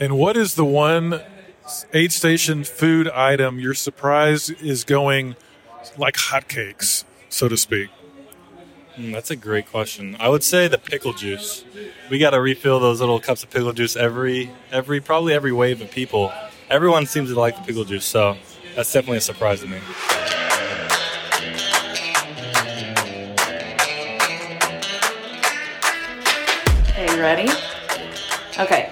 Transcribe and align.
And 0.00 0.18
what 0.18 0.36
is 0.36 0.56
the 0.56 0.64
one 0.64 1.20
aid 1.92 2.10
station 2.10 2.64
food 2.64 3.08
item 3.10 3.60
you're 3.60 3.74
surprised 3.74 4.60
is 4.60 4.82
going 4.82 5.36
like 5.96 6.16
hotcakes, 6.16 7.04
so 7.28 7.48
to 7.48 7.56
speak? 7.56 7.90
Mm, 8.96 9.12
that's 9.12 9.30
a 9.30 9.36
great 9.36 9.70
question. 9.70 10.16
I 10.18 10.30
would 10.30 10.42
say 10.42 10.66
the 10.66 10.78
pickle 10.78 11.12
juice. 11.12 11.64
We 12.10 12.18
got 12.18 12.30
to 12.30 12.40
refill 12.40 12.80
those 12.80 12.98
little 12.98 13.20
cups 13.20 13.44
of 13.44 13.50
pickle 13.50 13.72
juice 13.72 13.94
every 13.94 14.50
every 14.72 15.00
probably 15.00 15.32
every 15.32 15.52
wave 15.52 15.80
of 15.80 15.92
people. 15.92 16.32
Everyone 16.68 17.06
seems 17.06 17.28
to 17.30 17.38
like 17.38 17.56
the 17.56 17.62
pickle 17.62 17.84
juice, 17.84 18.04
so 18.04 18.36
that's 18.74 18.92
definitely 18.92 19.18
a 19.18 19.20
surprise 19.20 19.60
to 19.60 19.68
me. 19.68 19.78
Okay, 26.90 27.14
you 27.14 27.20
ready? 27.22 27.48
Okay. 28.58 28.90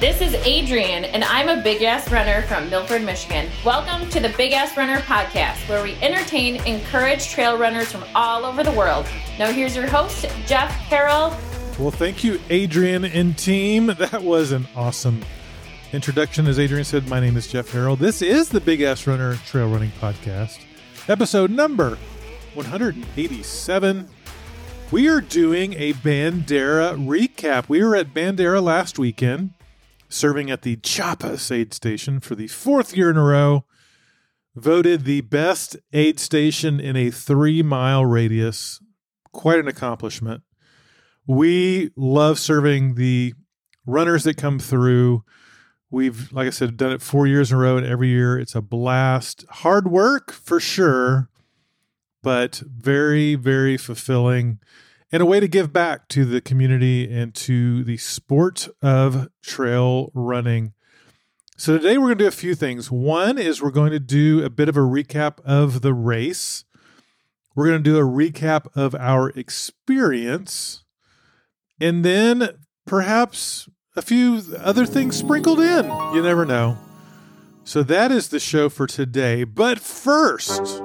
This 0.00 0.20
is 0.20 0.32
Adrian, 0.46 1.06
and 1.06 1.24
I'm 1.24 1.48
a 1.48 1.60
big 1.60 1.82
ass 1.82 2.12
runner 2.12 2.42
from 2.42 2.70
Milford, 2.70 3.02
Michigan. 3.02 3.50
Welcome 3.64 4.08
to 4.10 4.20
the 4.20 4.28
Big 4.36 4.52
Ass 4.52 4.76
Runner 4.76 4.98
podcast, 4.98 5.68
where 5.68 5.82
we 5.82 5.94
entertain, 5.96 6.64
encourage 6.66 7.28
trail 7.28 7.58
runners 7.58 7.90
from 7.90 8.04
all 8.14 8.44
over 8.44 8.62
the 8.62 8.70
world. 8.70 9.06
Now, 9.40 9.50
here's 9.50 9.74
your 9.74 9.88
host, 9.88 10.24
Jeff 10.46 10.70
Harrell. 10.88 11.30
Well, 11.80 11.90
thank 11.90 12.22
you, 12.22 12.40
Adrian 12.48 13.06
and 13.06 13.36
team. 13.36 13.86
That 13.98 14.22
was 14.22 14.52
an 14.52 14.68
awesome 14.76 15.24
introduction. 15.92 16.46
As 16.46 16.60
Adrian 16.60 16.84
said, 16.84 17.08
my 17.08 17.18
name 17.18 17.36
is 17.36 17.48
Jeff 17.48 17.72
Harrell. 17.72 17.98
This 17.98 18.22
is 18.22 18.50
the 18.50 18.60
Big 18.60 18.82
Ass 18.82 19.04
Runner 19.08 19.34
Trail 19.46 19.68
Running 19.68 19.90
Podcast, 20.00 20.60
episode 21.08 21.50
number 21.50 21.98
187. 22.54 24.08
We 24.92 25.08
are 25.08 25.20
doing 25.20 25.72
a 25.72 25.92
Bandera 25.94 26.96
recap. 27.04 27.68
We 27.68 27.82
were 27.82 27.96
at 27.96 28.14
Bandera 28.14 28.62
last 28.62 28.96
weekend, 29.00 29.54
serving 30.08 30.50
at 30.50 30.62
the 30.62 30.76
Chapas 30.76 31.50
aid 31.50 31.72
station 31.74 32.20
for 32.20 32.34
the 32.34 32.48
fourth 32.48 32.96
year 32.96 33.10
in 33.10 33.16
a 33.16 33.24
row. 33.24 33.64
Voted 34.54 35.04
the 35.04 35.20
best 35.20 35.76
aid 35.92 36.18
station 36.18 36.80
in 36.80 36.96
a 36.96 37.10
three 37.10 37.62
mile 37.62 38.04
radius. 38.04 38.80
Quite 39.32 39.60
an 39.60 39.68
accomplishment. 39.68 40.42
We 41.26 41.90
love 41.94 42.38
serving 42.38 42.94
the 42.94 43.34
runners 43.86 44.24
that 44.24 44.36
come 44.36 44.58
through. 44.58 45.24
We've, 45.90 46.32
like 46.32 46.46
I 46.46 46.50
said, 46.50 46.76
done 46.76 46.92
it 46.92 47.02
four 47.02 47.26
years 47.26 47.52
in 47.52 47.58
a 47.58 47.60
row, 47.60 47.76
and 47.76 47.86
every 47.86 48.08
year 48.08 48.38
it's 48.38 48.54
a 48.54 48.62
blast. 48.62 49.44
Hard 49.48 49.88
work 49.88 50.32
for 50.32 50.58
sure, 50.58 51.28
but 52.22 52.62
very, 52.66 53.34
very 53.36 53.76
fulfilling 53.76 54.58
and 55.10 55.22
a 55.22 55.26
way 55.26 55.40
to 55.40 55.48
give 55.48 55.72
back 55.72 56.08
to 56.08 56.24
the 56.24 56.40
community 56.40 57.10
and 57.10 57.34
to 57.34 57.82
the 57.84 57.96
sport 57.96 58.68
of 58.82 59.28
trail 59.42 60.10
running. 60.14 60.72
So, 61.56 61.76
today 61.76 61.98
we're 61.98 62.08
going 62.08 62.18
to 62.18 62.24
do 62.24 62.28
a 62.28 62.32
few 62.32 62.54
things. 62.54 62.90
One 62.90 63.36
is 63.38 63.60
we're 63.60 63.70
going 63.70 63.90
to 63.90 63.98
do 63.98 64.44
a 64.44 64.50
bit 64.50 64.68
of 64.68 64.76
a 64.76 64.80
recap 64.80 65.40
of 65.44 65.80
the 65.80 65.94
race, 65.94 66.64
we're 67.54 67.66
going 67.66 67.82
to 67.82 67.90
do 67.90 67.98
a 67.98 68.02
recap 68.02 68.68
of 68.76 68.94
our 68.94 69.30
experience, 69.30 70.84
and 71.80 72.04
then 72.04 72.50
perhaps 72.86 73.68
a 73.96 74.02
few 74.02 74.40
other 74.58 74.86
things 74.86 75.16
sprinkled 75.16 75.58
in. 75.58 75.86
You 76.14 76.22
never 76.22 76.44
know. 76.44 76.78
So, 77.64 77.82
that 77.82 78.12
is 78.12 78.28
the 78.28 78.38
show 78.38 78.68
for 78.68 78.86
today. 78.86 79.42
But 79.42 79.80
first, 79.80 80.80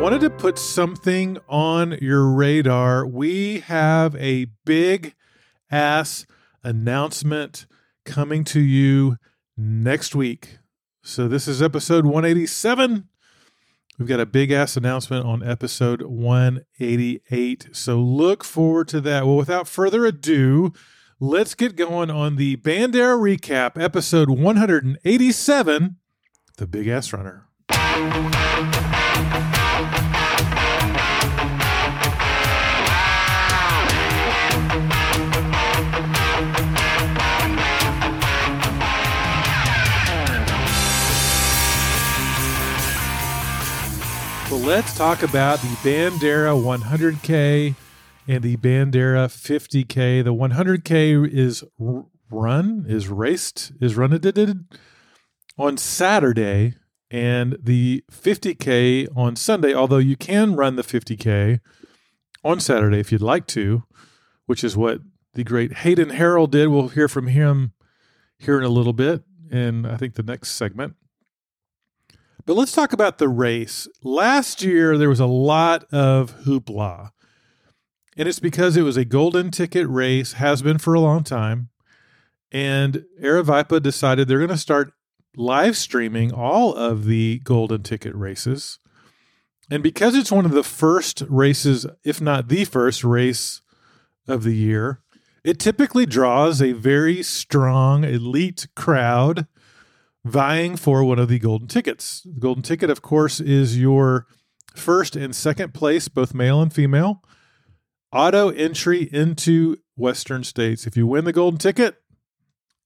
wanted 0.00 0.20
to 0.20 0.30
put 0.30 0.58
something 0.58 1.38
on 1.48 1.98
your 2.00 2.26
radar. 2.26 3.06
We 3.06 3.60
have 3.60 4.16
a 4.16 4.46
big 4.64 5.14
ass 5.70 6.26
announcement 6.62 7.66
coming 8.04 8.44
to 8.44 8.60
you 8.60 9.16
next 9.56 10.14
week. 10.14 10.58
So, 11.02 11.28
this 11.28 11.46
is 11.46 11.62
episode 11.62 12.04
187. 12.04 13.08
We've 13.98 14.08
got 14.08 14.20
a 14.20 14.26
big 14.26 14.50
ass 14.50 14.76
announcement 14.76 15.26
on 15.26 15.42
episode 15.42 16.02
188. 16.02 17.68
So, 17.72 18.00
look 18.00 18.44
forward 18.44 18.88
to 18.88 19.00
that. 19.02 19.26
Well, 19.26 19.36
without 19.36 19.68
further 19.68 20.06
ado, 20.06 20.72
let's 21.20 21.54
get 21.54 21.76
going 21.76 22.10
on 22.10 22.36
the 22.36 22.56
Bandera 22.56 23.18
recap, 23.18 23.80
episode 23.80 24.30
187 24.30 25.96
The 26.56 26.66
Big 26.66 26.88
Ass 26.88 27.12
Runner. 27.12 27.48
So 44.52 44.58
let's 44.58 44.94
talk 44.94 45.22
about 45.22 45.60
the 45.60 45.68
Bandera 45.76 46.52
100K 46.54 47.74
and 48.28 48.44
the 48.44 48.58
Bandera 48.58 49.26
50K. 49.26 50.22
The 50.22 50.34
100K 50.34 51.26
is 51.26 51.64
run, 52.30 52.84
is 52.86 53.08
raced, 53.08 53.72
is 53.80 53.96
run 53.96 54.12
on 55.56 55.78
Saturday, 55.78 56.74
and 57.10 57.56
the 57.62 58.04
50K 58.12 59.08
on 59.16 59.36
Sunday. 59.36 59.72
Although 59.72 59.96
you 59.96 60.16
can 60.16 60.54
run 60.54 60.76
the 60.76 60.82
50K 60.82 61.60
on 62.44 62.60
Saturday 62.60 63.00
if 63.00 63.10
you'd 63.10 63.22
like 63.22 63.46
to, 63.46 63.84
which 64.44 64.62
is 64.62 64.76
what 64.76 65.00
the 65.32 65.44
great 65.44 65.78
Hayden 65.78 66.10
Harrell 66.10 66.50
did. 66.50 66.68
We'll 66.68 66.88
hear 66.88 67.08
from 67.08 67.28
him 67.28 67.72
here 68.36 68.58
in 68.58 68.64
a 68.64 68.68
little 68.68 68.92
bit, 68.92 69.22
and 69.50 69.86
I 69.86 69.96
think 69.96 70.16
the 70.16 70.22
next 70.22 70.50
segment. 70.50 70.96
But 72.44 72.56
let's 72.56 72.72
talk 72.72 72.92
about 72.92 73.18
the 73.18 73.28
race. 73.28 73.86
Last 74.02 74.62
year, 74.62 74.98
there 74.98 75.08
was 75.08 75.20
a 75.20 75.26
lot 75.26 75.84
of 75.92 76.44
hoopla. 76.44 77.10
And 78.16 78.28
it's 78.28 78.40
because 78.40 78.76
it 78.76 78.82
was 78.82 78.96
a 78.96 79.04
golden 79.04 79.50
ticket 79.50 79.88
race, 79.88 80.34
has 80.34 80.60
been 80.60 80.78
for 80.78 80.94
a 80.94 81.00
long 81.00 81.24
time. 81.24 81.70
And 82.50 83.04
Aravaipa 83.22 83.82
decided 83.82 84.28
they're 84.28 84.38
going 84.38 84.50
to 84.50 84.58
start 84.58 84.92
live 85.36 85.76
streaming 85.76 86.32
all 86.32 86.74
of 86.74 87.04
the 87.04 87.38
golden 87.44 87.82
ticket 87.82 88.14
races. 88.14 88.78
And 89.70 89.82
because 89.82 90.14
it's 90.14 90.32
one 90.32 90.44
of 90.44 90.50
the 90.50 90.64
first 90.64 91.22
races, 91.28 91.86
if 92.04 92.20
not 92.20 92.48
the 92.48 92.64
first 92.64 93.04
race 93.04 93.62
of 94.28 94.42
the 94.42 94.54
year, 94.54 95.00
it 95.44 95.58
typically 95.58 96.06
draws 96.06 96.60
a 96.60 96.72
very 96.72 97.22
strong 97.22 98.04
elite 98.04 98.66
crowd 98.76 99.46
vying 100.24 100.76
for 100.76 101.04
one 101.04 101.18
of 101.18 101.28
the 101.28 101.38
golden 101.38 101.68
tickets. 101.68 102.22
The 102.22 102.40
golden 102.40 102.62
ticket, 102.62 102.90
of 102.90 103.02
course, 103.02 103.40
is 103.40 103.78
your 103.78 104.26
first 104.74 105.16
and 105.16 105.34
second 105.34 105.74
place, 105.74 106.08
both 106.08 106.34
male 106.34 106.62
and 106.62 106.72
female, 106.72 107.22
auto 108.12 108.50
entry 108.50 109.08
into 109.12 109.78
Western 109.96 110.44
states. 110.44 110.86
If 110.86 110.96
you 110.96 111.06
win 111.06 111.24
the 111.24 111.32
golden 111.32 111.58
ticket, 111.58 111.96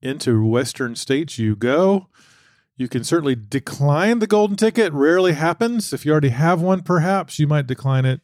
into 0.02 0.44
Western 0.44 0.94
states 0.96 1.38
you 1.38 1.56
go. 1.56 2.08
You 2.76 2.88
can 2.88 3.04
certainly 3.04 3.34
decline 3.34 4.18
the 4.18 4.26
golden 4.26 4.56
ticket. 4.56 4.92
Rarely 4.92 5.32
happens. 5.32 5.92
If 5.92 6.04
you 6.04 6.12
already 6.12 6.28
have 6.28 6.60
one, 6.60 6.82
perhaps 6.82 7.38
you 7.38 7.46
might 7.46 7.66
decline 7.66 8.04
it. 8.04 8.20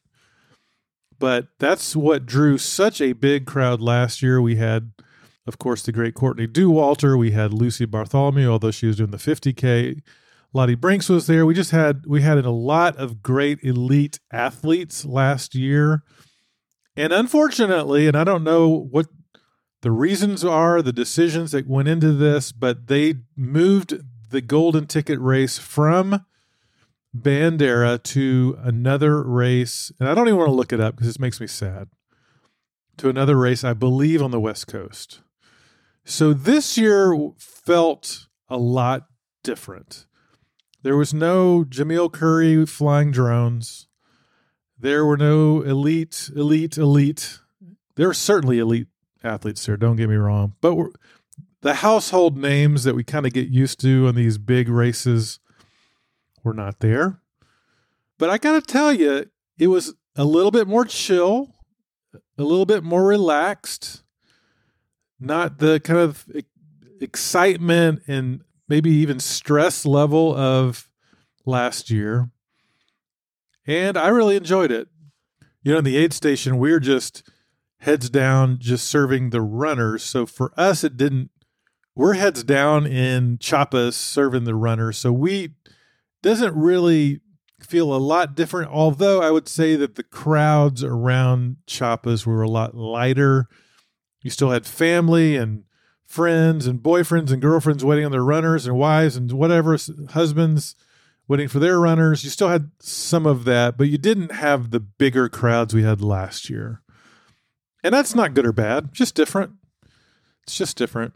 But 1.19 1.49
that's 1.59 1.97
what 1.97 2.27
drew 2.27 2.59
such 2.59 3.01
a 3.01 3.13
big 3.13 3.47
crowd 3.47 3.81
last 3.81 4.23
year. 4.23 4.41
We 4.43 4.57
had 4.57 4.93
of 5.47 5.59
course, 5.59 5.83
the 5.83 5.93
great 5.93 6.15
Courtney 6.15 6.47
Dauwalter. 6.47 7.19
We 7.19 7.33
had 7.33 7.53
Lucy 7.53 7.85
Bartholomew, 7.85 8.49
although 8.49 8.71
she 8.71 8.87
was 8.87 8.97
doing 8.97 9.11
the 9.11 9.17
50K. 9.17 10.01
Lottie 10.53 10.75
Brinks 10.75 11.09
was 11.09 11.27
there. 11.27 11.47
We 11.47 11.55
just 11.55 11.71
had 11.71 12.05
we 12.07 12.23
had 12.23 12.45
a 12.45 12.51
lot 12.51 12.97
of 12.97 13.23
great 13.23 13.63
elite 13.63 14.21
athletes 14.31 15.05
last 15.05 15.55
year. 15.55 16.03
And 16.97 17.13
unfortunately, 17.13 18.07
and 18.07 18.17
I 18.17 18.25
don't 18.25 18.45
know 18.45 18.69
what 18.69 19.07
the 19.81 19.91
reasons 19.91 20.45
are, 20.45 20.83
the 20.83 20.93
decisions 20.93 21.53
that 21.53 21.67
went 21.67 21.89
into 21.89 22.13
this, 22.13 22.53
but 22.53 22.87
they 22.87 23.15
moved 23.35 23.95
the 24.31 24.43
golden 24.43 24.87
ticket 24.87 25.19
race 25.21 25.59
from 25.59 26.25
Bandera 27.17 28.03
to 28.03 28.59
another 28.63 29.23
race. 29.23 29.91
And 29.99 30.09
I 30.09 30.15
don't 30.15 30.29
even 30.29 30.39
want 30.39 30.49
to 30.49 30.55
look 30.55 30.73
it 30.73 30.81
up 30.81 30.95
because 30.95 31.09
this 31.09 31.19
makes 31.19 31.41
me 31.41 31.47
sad. 31.47 31.89
To 32.99 33.09
another 33.09 33.37
race, 33.37 33.65
I 33.65 33.73
believe, 33.73 34.23
on 34.23 34.31
the 34.31 34.41
West 34.41 34.67
Coast. 34.67 35.21
So 36.05 36.33
this 36.33 36.77
year 36.77 37.17
felt 37.39 38.27
a 38.49 38.57
lot 38.57 39.07
different. 39.43 40.07
There 40.83 40.97
was 40.97 41.15
no 41.15 41.65
Jamil 41.65 42.13
Coury 42.13 42.67
flying 42.67 43.13
drones. 43.13 43.87
There 44.79 45.07
were 45.07 45.17
no 45.17 45.63
elite, 45.63 46.31
elite, 46.35 46.77
elite. 46.77 47.39
There 47.95 48.09
are 48.09 48.15
certainly 48.15 48.59
elite 48.59 48.89
athletes 49.23 49.65
there, 49.65 49.77
don't 49.77 49.97
get 49.97 50.09
me 50.09 50.17
wrong. 50.17 50.55
But 50.61 50.77
the 51.61 51.75
household 51.75 52.37
names 52.37 52.83
that 52.85 52.97
we 52.97 53.05
kind 53.05 53.25
of 53.25 53.33
get 53.33 53.49
used 53.49 53.81
to 53.81 54.09
on 54.09 54.17
these 54.17 54.39
big 54.39 54.69
races 54.69 55.39
were 56.43 56.55
not 56.55 56.81
there. 56.81 57.21
But 58.19 58.31
I 58.31 58.39
got 58.39 58.53
to 58.53 58.61
tell 58.61 58.93
you, 58.93 59.27
it 59.59 59.69
was 59.69 59.95
a 60.17 60.25
little 60.25 60.51
bit 60.51 60.67
more 60.67 60.85
chill, 60.85 61.55
a 62.37 62.43
little 62.43 62.67
bit 62.67 62.83
more 62.83 63.05
relaxed, 63.05 64.02
not 65.23 65.59
the 65.59 65.81
kind 65.81 65.99
of 65.99 66.27
excitement 67.01 68.03
and 68.07 68.43
maybe 68.69 68.91
even 68.91 69.21
stress 69.21 69.85
level 69.85 70.35
of 70.35 70.89
last 71.45 71.91
year. 71.91 72.31
And 73.67 73.97
I 73.97 74.09
really 74.09 74.37
enjoyed 74.37 74.71
it. 74.71 74.89
You 75.63 75.73
know, 75.73 75.79
in 75.79 75.85
the 75.85 75.97
aid 75.97 76.13
station, 76.13 76.59
we 76.59 76.73
are 76.73 76.81
just 76.81 77.29
heads 77.79 78.11
down, 78.11 78.59
just 78.59 78.87
serving 78.87 79.31
the 79.31 79.41
runners. 79.41 80.03
So 80.03 80.27
for 80.27 80.53
us, 80.57 80.85
it 80.85 80.97
didn't, 80.97 81.31
we're 81.95 82.15
heads 82.15 82.43
down 82.43 82.87
in 82.87 83.39
Chapas 83.39 83.95
serving 83.95 84.45
the 84.45 84.55
runners. 84.55 84.99
So 84.99 85.13
we, 85.13 85.55
doesn't 86.23 86.55
really 86.55 87.21
feel 87.61 87.95
a 87.95 87.99
lot 87.99 88.35
different. 88.35 88.71
Although 88.71 89.21
I 89.21 89.31
would 89.31 89.49
say 89.49 89.77
that 89.77 89.97
the 89.97 90.03
crowds 90.03 90.83
around 90.83 91.57
Chapas 91.67 92.25
were 92.25 92.43
a 92.43 92.49
lot 92.49 92.75
lighter. 92.77 93.49
You 94.23 94.31
still 94.31 94.51
had 94.51 94.67
family 94.67 95.37
and 95.37 95.65
friends 96.07 96.67
and 96.67 96.81
boyfriends 96.81 97.31
and 97.31 97.43
girlfriends 97.43 97.85
waiting 97.85 98.05
on 98.05 98.13
their 98.13 98.25
runners 98.25 98.67
and 98.67 98.77
wives 98.77 99.17
and 99.17 99.33
whatever, 99.33 99.77
husbands 100.11 100.75
waiting 101.29 101.49
for 101.49 101.59
their 101.59 101.81
runners. 101.81 102.25
You 102.25 102.31
still 102.31 102.49
had 102.49 102.71
some 102.81 103.27
of 103.27 103.45
that, 103.45 103.77
but 103.77 103.89
you 103.89 103.99
didn't 103.99 104.33
have 104.33 104.71
the 104.71 104.81
bigger 104.81 105.29
crowds 105.29 105.75
we 105.75 105.83
had 105.83 106.01
last 106.01 106.51
year. 106.51 106.83
And 107.83 107.95
that's 107.95 108.15
not 108.15 108.35
good 108.35 108.47
or 108.47 108.53
bad, 108.53 108.93
just 108.93 109.15
different. 109.15 109.53
It's 110.45 110.57
just 110.57 110.77
different. 110.77 111.15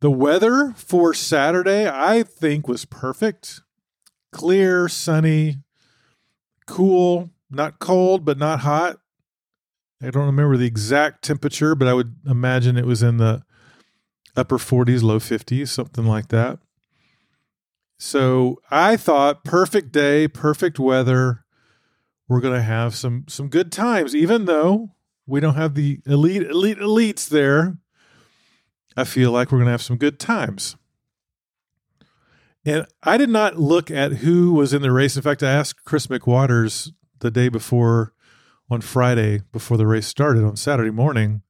The 0.00 0.10
weather 0.10 0.72
for 0.76 1.14
Saturday, 1.14 1.88
I 1.88 2.22
think, 2.22 2.66
was 2.66 2.84
perfect 2.84 3.60
clear, 4.32 4.88
sunny, 4.88 5.58
cool, 6.66 7.30
not 7.50 7.78
cold, 7.78 8.24
but 8.24 8.38
not 8.38 8.60
hot. 8.60 8.98
I 10.02 10.10
don't 10.10 10.26
remember 10.26 10.56
the 10.56 10.66
exact 10.66 11.22
temperature, 11.22 11.74
but 11.74 11.86
I 11.86 11.94
would 11.94 12.16
imagine 12.26 12.76
it 12.76 12.86
was 12.86 13.02
in 13.02 13.18
the 13.18 13.42
upper 14.36 14.58
40s, 14.58 15.02
low 15.02 15.18
50s, 15.18 15.68
something 15.68 16.04
like 16.04 16.28
that. 16.28 16.58
So 17.98 18.60
I 18.70 18.96
thought 18.96 19.44
perfect 19.44 19.92
day, 19.92 20.26
perfect 20.26 20.78
weather. 20.78 21.44
We're 22.28 22.40
going 22.40 22.54
to 22.54 22.62
have 22.62 22.94
some 22.94 23.24
some 23.28 23.48
good 23.48 23.70
times 23.72 24.14
even 24.14 24.44
though 24.46 24.92
we 25.26 25.40
don't 25.40 25.56
have 25.56 25.74
the 25.74 26.00
elite 26.06 26.42
elite 26.42 26.78
elites 26.78 27.28
there. 27.28 27.76
I 28.96 29.04
feel 29.04 29.32
like 29.32 29.52
we're 29.52 29.58
going 29.58 29.66
to 29.66 29.72
have 29.72 29.82
some 29.82 29.98
good 29.98 30.18
times. 30.18 30.76
And 32.64 32.86
I 33.02 33.16
did 33.16 33.30
not 33.30 33.58
look 33.58 33.90
at 33.90 34.14
who 34.14 34.52
was 34.52 34.72
in 34.72 34.82
the 34.82 34.92
race. 34.92 35.16
In 35.16 35.22
fact, 35.22 35.42
I 35.42 35.52
asked 35.52 35.84
Chris 35.84 36.06
McWatters 36.06 36.92
the 37.20 37.30
day 37.30 37.48
before 37.48 38.12
on 38.70 38.80
Friday 38.80 39.42
before 39.52 39.76
the 39.76 39.86
race 39.86 40.06
started 40.06 40.44
on 40.44 40.56
Saturday 40.56 40.90
morning, 40.90 41.42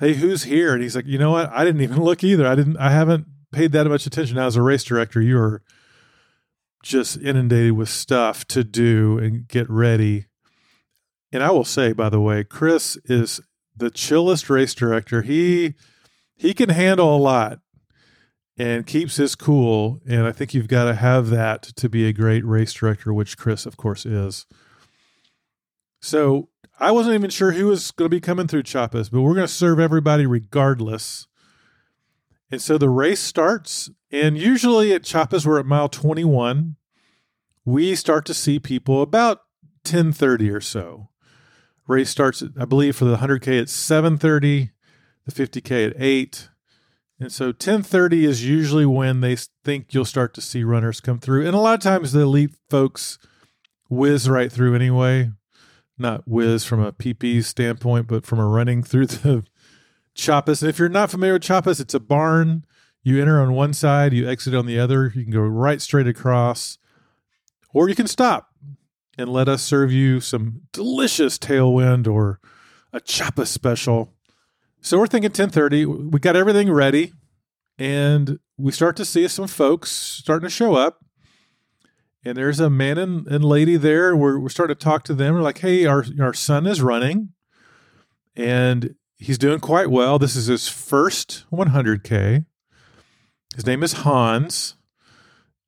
"Hey, 0.00 0.14
who's 0.14 0.44
here?" 0.44 0.72
And 0.72 0.82
he's 0.82 0.96
like, 0.96 1.06
"You 1.06 1.18
know 1.18 1.30
what? 1.30 1.50
I 1.52 1.64
didn't 1.64 1.82
even 1.82 2.02
look 2.02 2.24
either. 2.24 2.46
I 2.46 2.54
didn't 2.54 2.76
I 2.78 2.90
haven't 2.90 3.26
paid 3.52 3.72
that 3.72 3.86
much 3.86 4.06
attention. 4.06 4.36
Now 4.36 4.46
as 4.46 4.56
a 4.56 4.62
race 4.62 4.84
director, 4.84 5.20
you 5.20 5.38
are 5.38 5.62
just 6.82 7.16
inundated 7.18 7.72
with 7.72 7.88
stuff 7.88 8.44
to 8.46 8.64
do 8.64 9.18
and 9.18 9.46
get 9.48 9.68
ready. 9.68 10.26
And 11.32 11.42
I 11.42 11.50
will 11.50 11.64
say, 11.64 11.92
by 11.92 12.08
the 12.08 12.20
way, 12.20 12.44
Chris 12.44 12.96
is 13.04 13.40
the 13.76 13.90
chillest 13.90 14.48
race 14.48 14.74
director. 14.74 15.22
He 15.22 15.74
he 16.36 16.54
can 16.54 16.70
handle 16.70 17.14
a 17.14 17.18
lot 17.18 17.60
and 18.56 18.86
keeps 18.86 19.16
his 19.16 19.34
cool. 19.34 20.00
And 20.08 20.26
I 20.26 20.32
think 20.32 20.54
you've 20.54 20.68
got 20.68 20.84
to 20.84 20.94
have 20.94 21.30
that 21.30 21.62
to 21.62 21.88
be 21.88 22.06
a 22.06 22.12
great 22.12 22.44
race 22.44 22.72
director, 22.72 23.12
which 23.12 23.36
Chris, 23.36 23.66
of 23.66 23.76
course, 23.76 24.06
is. 24.06 24.46
So 26.00 26.48
I 26.80 26.90
wasn't 26.90 27.14
even 27.14 27.30
sure 27.30 27.52
who 27.52 27.66
was 27.66 27.90
going 27.90 28.06
to 28.10 28.16
be 28.16 28.20
coming 28.20 28.46
through 28.46 28.62
Chapas, 28.62 29.10
but 29.10 29.22
we're 29.22 29.34
going 29.34 29.46
to 29.46 29.52
serve 29.52 29.80
everybody 29.80 30.26
regardless. 30.26 31.26
And 32.50 32.62
so 32.62 32.78
the 32.78 32.88
race 32.88 33.20
starts, 33.20 33.90
and 34.10 34.38
usually 34.38 34.92
at 34.92 35.02
Chapas, 35.02 35.44
we're 35.44 35.60
at 35.60 35.66
mile 35.66 35.88
21. 35.88 36.76
We 37.64 37.94
start 37.94 38.24
to 38.26 38.34
see 38.34 38.58
people 38.58 39.02
about 39.02 39.42
10:30 39.84 40.54
or 40.54 40.60
so. 40.60 41.10
Race 41.86 42.08
starts, 42.08 42.42
I 42.58 42.64
believe, 42.64 42.96
for 42.96 43.04
the 43.04 43.16
100k 43.16 43.60
at 43.60 43.68
7:30, 43.68 44.70
the 45.26 45.32
50k 45.32 45.88
at 45.88 46.00
8, 46.00 46.48
and 47.20 47.32
so 47.32 47.46
1030 47.46 48.24
is 48.24 48.46
usually 48.46 48.86
when 48.86 49.20
they 49.20 49.36
think 49.64 49.92
you'll 49.92 50.04
start 50.04 50.32
to 50.34 50.40
see 50.40 50.62
runners 50.62 51.00
come 51.00 51.18
through. 51.18 51.44
And 51.44 51.54
a 51.54 51.58
lot 51.58 51.74
of 51.74 51.80
times 51.80 52.12
the 52.12 52.20
elite 52.20 52.54
folks 52.70 53.18
whiz 53.90 54.30
right 54.30 54.52
through 54.52 54.74
anyway. 54.74 55.32
Not 55.98 56.26
whiz 56.26 56.64
from 56.64 56.80
a 56.80 56.92
PP 56.92 57.44
standpoint, 57.44 58.06
but 58.06 58.24
from 58.24 58.38
a 58.38 58.46
running 58.46 58.82
through 58.82 59.06
the 59.06 59.44
Chapas. 60.14 60.62
And 60.62 60.68
if 60.68 60.78
you're 60.78 60.88
not 60.88 61.10
familiar 61.10 61.34
with 61.34 61.42
Chapas, 61.42 61.80
it's 61.80 61.94
a 61.94 62.00
barn. 62.00 62.64
You 63.02 63.20
enter 63.20 63.40
on 63.40 63.52
one 63.52 63.72
side, 63.72 64.12
you 64.12 64.28
exit 64.28 64.54
on 64.54 64.66
the 64.66 64.78
other. 64.78 65.12
You 65.14 65.22
can 65.24 65.32
go 65.32 65.40
right 65.40 65.80
straight 65.80 66.08
across, 66.08 66.78
or 67.72 67.88
you 67.88 67.94
can 67.94 68.06
stop 68.06 68.50
and 69.16 69.28
let 69.28 69.48
us 69.48 69.62
serve 69.62 69.90
you 69.90 70.20
some 70.20 70.62
delicious 70.72 71.38
tailwind 71.38 72.06
or 72.06 72.40
a 72.92 73.00
Chapa 73.00 73.46
special 73.46 74.14
so 74.80 74.98
we're 74.98 75.06
thinking 75.06 75.30
1030. 75.30 75.86
We 75.86 76.20
got 76.20 76.36
everything 76.36 76.70
ready, 76.70 77.12
and 77.78 78.38
we 78.56 78.72
start 78.72 78.96
to 78.96 79.04
see 79.04 79.26
some 79.28 79.46
folks 79.46 79.90
starting 79.90 80.48
to 80.48 80.54
show 80.54 80.74
up. 80.74 81.04
And 82.28 82.36
there's 82.36 82.60
a 82.60 82.68
man 82.68 82.98
and, 82.98 83.26
and 83.26 83.44
lady 83.44 83.76
there. 83.76 84.14
We're, 84.14 84.38
we're 84.38 84.48
starting 84.50 84.76
to 84.76 84.84
talk 84.84 85.02
to 85.04 85.14
them. 85.14 85.34
We're 85.34 85.40
like, 85.40 85.58
hey, 85.58 85.86
our, 85.86 86.04
our 86.20 86.34
son 86.34 86.66
is 86.66 86.82
running, 86.82 87.30
and 88.36 88.94
he's 89.16 89.38
doing 89.38 89.60
quite 89.60 89.90
well. 89.90 90.18
This 90.18 90.36
is 90.36 90.46
his 90.46 90.68
first 90.68 91.44
100K. 91.52 92.44
His 93.54 93.66
name 93.66 93.82
is 93.82 93.92
Hans, 93.94 94.76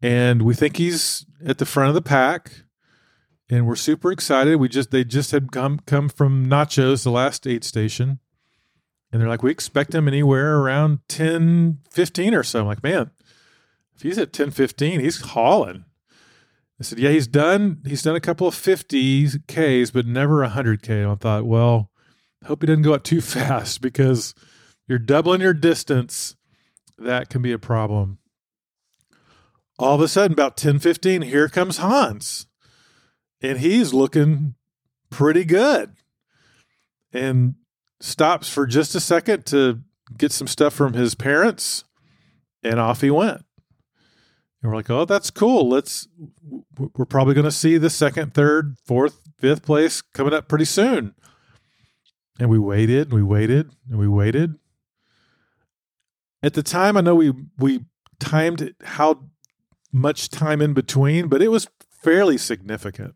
and 0.03 0.43
we 0.43 0.55
think 0.55 0.77
he's 0.77 1.25
at 1.45 1.59
the 1.59 1.67
front 1.67 1.89
of 1.89 1.95
the 1.95 2.03
pack. 2.03 2.51
And 3.49 3.67
we're 3.67 3.75
super 3.75 4.13
excited. 4.13 4.57
We 4.57 4.69
just 4.69 4.93
they 4.93 5.03
just 5.03 5.33
had 5.33 5.51
come 5.51 5.81
come 5.87 6.09
from 6.09 6.47
Nachos, 6.47 7.03
the 7.03 7.11
last 7.11 7.49
aid 7.49 7.65
station 7.65 8.21
and 9.13 9.21
they're 9.21 9.29
like, 9.29 9.43
we 9.43 9.51
expect 9.51 9.95
him 9.95 10.07
anywhere 10.07 10.59
around 10.59 11.01
10, 11.09 11.79
15 11.91 12.35
or 12.35 12.43
so. 12.43 12.61
I'm 12.61 12.67
like, 12.67 12.83
man, 12.83 13.11
if 13.97 14.03
he's 14.03 14.19
at 14.19 14.33
10, 14.33 14.53
15, 14.53 15.01
he's 15.01 15.21
hauling. 15.21 15.85
I 16.81 16.85
said, 16.85 16.99
yeah, 16.99 17.11
he's 17.11 17.27
done. 17.27 17.83
He's 17.87 18.03
done 18.03 18.17
a 18.17 18.21
couple 18.21 18.49
of 18.49 18.55
50 18.55 19.29
Ks, 19.47 19.91
but 19.91 20.07
never 20.07 20.43
a 20.43 20.49
100K. 20.49 21.03
And 21.03 21.11
I 21.11 21.15
thought, 21.15 21.45
well, 21.47 21.91
hope 22.47 22.63
he 22.63 22.67
doesn't 22.67 22.83
go 22.83 22.95
up 22.95 23.05
too 23.05 23.21
fast 23.21 23.83
because 23.83 24.35
you're 24.89 24.99
doubling 24.99 25.43
your 25.43 25.55
distance. 25.55 26.37
That 26.99 27.29
can 27.29 27.43
be 27.43 27.53
a 27.53 27.59
problem. 27.59 28.19
All 29.79 29.95
of 29.95 30.01
a 30.01 30.09
sudden, 30.09 30.33
about 30.33 30.57
10, 30.57 30.79
15, 30.79 31.23
here 31.23 31.49
comes 31.49 31.79
Hans. 31.79 32.47
And 33.43 33.59
he's 33.59 33.95
looking 33.95 34.55
pretty 35.11 35.45
good. 35.45 35.97
And 37.13 37.57
stops 38.01 38.49
for 38.49 38.67
just 38.67 38.95
a 38.95 39.01
second 39.01 39.45
to 39.47 39.81
get 40.17 40.33
some 40.33 40.47
stuff 40.47 40.75
from 40.75 40.95
his 40.95 41.15
parents, 41.15 41.85
and 42.63 42.81
off 42.81 43.01
he 43.01 43.11
went. 43.11 43.45
And 44.63 44.71
we're 44.71 44.77
like, 44.77 44.91
oh, 44.91 45.05
that's 45.05 45.31
cool. 45.31 45.69
Let's, 45.69 46.07
we're 46.79 47.07
probably 47.07 47.35
going 47.35 47.45
to 47.45 47.51
see 47.51 47.79
the 47.79 47.91
second, 47.91 48.35
third, 48.35 48.77
fourth, 48.85 49.21
fifth 49.39 49.63
place 49.63 50.03
coming 50.03 50.35
up 50.35 50.49
pretty 50.49 50.67
soon. 50.67 51.15
And 52.39 52.51
we 52.51 52.59
waited 52.59 53.09
and 53.09 53.13
we 53.13 53.23
waited 53.23 53.71
and 53.89 53.99
we 53.99 54.09
waited. 54.09 54.57
At 56.43 56.55
the 56.55 56.63
time, 56.63 56.97
I 56.97 57.01
know 57.01 57.15
we, 57.15 57.33
we 57.59 57.85
timed 58.19 58.75
how 58.83 59.25
much 59.93 60.29
time 60.29 60.61
in 60.61 60.75
between, 60.75 61.29
but 61.29 61.43
it 61.43 61.49
was 61.49 61.69
fairly 61.91 62.39
significant. 62.39 63.15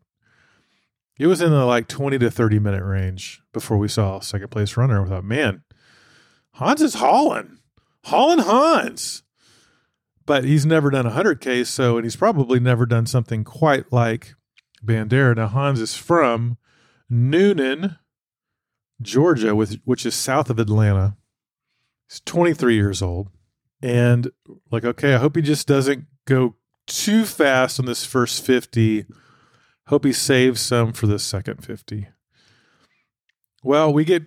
It 1.17 1.27
was 1.27 1.41
in 1.41 1.51
the 1.51 1.65
like 1.65 1.87
20 1.87 2.17
to 2.19 2.29
30 2.29 2.59
minute 2.59 2.83
range 2.83 3.41
before 3.53 3.77
we 3.77 3.87
saw 3.87 4.19
second 4.19 4.49
place 4.49 4.75
runner. 4.75 5.01
We 5.01 5.09
thought, 5.09 5.23
man, 5.23 5.63
Hans 6.53 6.81
is 6.81 6.95
hauling, 6.95 7.59
hauling 8.05 8.39
Hans. 8.39 9.23
But 10.25 10.43
he's 10.43 10.65
never 10.65 10.89
done 10.89 11.05
a 11.05 11.11
100K, 11.11 11.65
so, 11.65 11.97
and 11.97 12.05
he's 12.05 12.15
probably 12.15 12.59
never 12.59 12.85
done 12.85 13.05
something 13.05 13.43
quite 13.43 13.91
like 13.91 14.33
Bandera. 14.83 15.35
Now, 15.35 15.47
Hans 15.47 15.79
is 15.79 15.95
from 15.95 16.57
Newnan, 17.11 17.99
Georgia, 19.01 19.55
with, 19.55 19.79
which 19.85 20.05
is 20.05 20.15
south 20.15 20.49
of 20.49 20.57
Atlanta. 20.57 21.15
He's 22.09 22.21
23 22.21 22.75
years 22.75 23.01
old. 23.01 23.29
And 23.81 24.31
like, 24.71 24.83
okay, 24.83 25.13
I 25.13 25.17
hope 25.17 25.35
he 25.35 25.43
just 25.43 25.67
doesn't 25.67 26.05
go 26.25 26.55
too 26.87 27.25
fast 27.25 27.79
on 27.79 27.85
this 27.85 28.05
first 28.05 28.43
50 28.43 29.05
Hope 29.87 30.03
he 30.03 30.13
saves 30.13 30.61
some 30.61 30.93
for 30.93 31.05
the 31.05 31.19
second 31.19 31.63
50. 31.63 32.07
Well, 33.63 33.93
we 33.93 34.03
get 34.03 34.23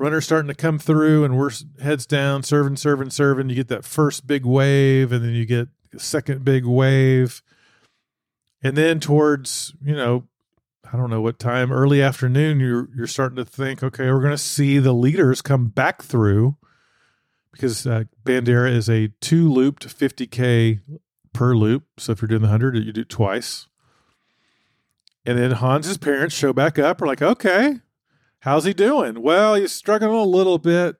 runners 0.00 0.24
starting 0.24 0.48
to 0.48 0.54
come 0.54 0.78
through 0.78 1.24
and 1.24 1.38
we're 1.38 1.50
heads 1.82 2.06
down, 2.06 2.42
serving, 2.42 2.76
serving, 2.76 3.10
serving. 3.10 3.50
You 3.50 3.54
get 3.54 3.68
that 3.68 3.84
first 3.84 4.26
big 4.26 4.46
wave 4.46 5.12
and 5.12 5.22
then 5.22 5.32
you 5.32 5.44
get 5.44 5.68
second 5.98 6.42
big 6.42 6.64
wave. 6.64 7.42
And 8.62 8.76
then 8.76 8.98
towards, 8.98 9.74
you 9.82 9.94
know, 9.94 10.26
I 10.90 10.96
don't 10.96 11.10
know 11.10 11.20
what 11.20 11.38
time, 11.38 11.70
early 11.70 12.02
afternoon, 12.02 12.58
you're 12.58 12.88
you're 12.96 13.06
starting 13.06 13.36
to 13.36 13.44
think, 13.44 13.82
okay, 13.82 14.06
we're 14.06 14.22
going 14.22 14.32
to 14.32 14.38
see 14.38 14.78
the 14.78 14.92
leaders 14.94 15.42
come 15.42 15.66
back 15.68 16.02
through 16.02 16.56
because 17.52 17.86
uh, 17.86 18.04
Bandera 18.24 18.74
is 18.74 18.88
a 18.88 19.08
two 19.20 19.52
looped 19.52 19.86
50k 19.86 20.80
per 21.32 21.54
loop. 21.54 21.84
So 21.98 22.12
if 22.12 22.22
you're 22.22 22.28
doing 22.28 22.42
the 22.42 22.48
hundred, 22.48 22.76
you 22.76 22.92
do 22.92 23.02
it 23.02 23.08
twice. 23.08 23.68
And 25.26 25.38
then 25.38 25.52
Hans's 25.52 25.98
parents 25.98 26.34
show 26.34 26.52
back 26.52 26.78
up. 26.78 27.00
We're 27.00 27.06
like, 27.06 27.22
okay, 27.22 27.76
how's 28.40 28.64
he 28.64 28.74
doing? 28.74 29.22
Well, 29.22 29.54
he's 29.54 29.72
struggling 29.72 30.12
a 30.12 30.24
little 30.24 30.58
bit. 30.58 30.96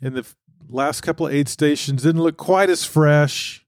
In 0.00 0.14
the 0.14 0.26
last 0.68 1.00
couple 1.00 1.26
of 1.26 1.34
aid 1.34 1.48
stations, 1.48 2.02
didn't 2.02 2.22
look 2.22 2.36
quite 2.36 2.70
as 2.70 2.84
fresh. 2.84 3.66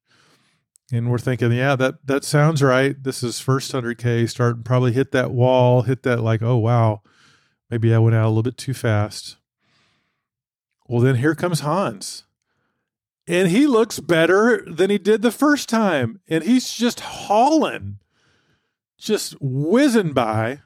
And 0.92 1.10
we're 1.10 1.18
thinking, 1.18 1.52
yeah, 1.52 1.76
that 1.76 2.06
that 2.06 2.24
sounds 2.24 2.62
right. 2.62 3.00
This 3.00 3.22
is 3.22 3.40
first 3.40 3.72
100K, 3.72 4.28
starting 4.28 4.62
probably 4.62 4.92
hit 4.92 5.12
that 5.12 5.30
wall, 5.30 5.82
hit 5.82 6.02
that 6.02 6.20
like, 6.20 6.42
oh 6.42 6.56
wow, 6.56 7.02
maybe 7.70 7.94
I 7.94 7.98
went 7.98 8.16
out 8.16 8.26
a 8.26 8.28
little 8.28 8.42
bit 8.42 8.56
too 8.56 8.74
fast. 8.74 9.36
Well, 10.86 11.00
then 11.00 11.16
here 11.16 11.34
comes 11.36 11.60
Hans. 11.60 12.24
And 13.28 13.48
he 13.48 13.68
looks 13.68 14.00
better 14.00 14.64
than 14.66 14.90
he 14.90 14.98
did 14.98 15.22
the 15.22 15.30
first 15.30 15.68
time. 15.68 16.20
And 16.26 16.42
he's 16.42 16.72
just 16.72 16.98
hauling, 16.98 18.00
just 18.98 19.36
whizzing 19.40 20.12
by. 20.12 20.62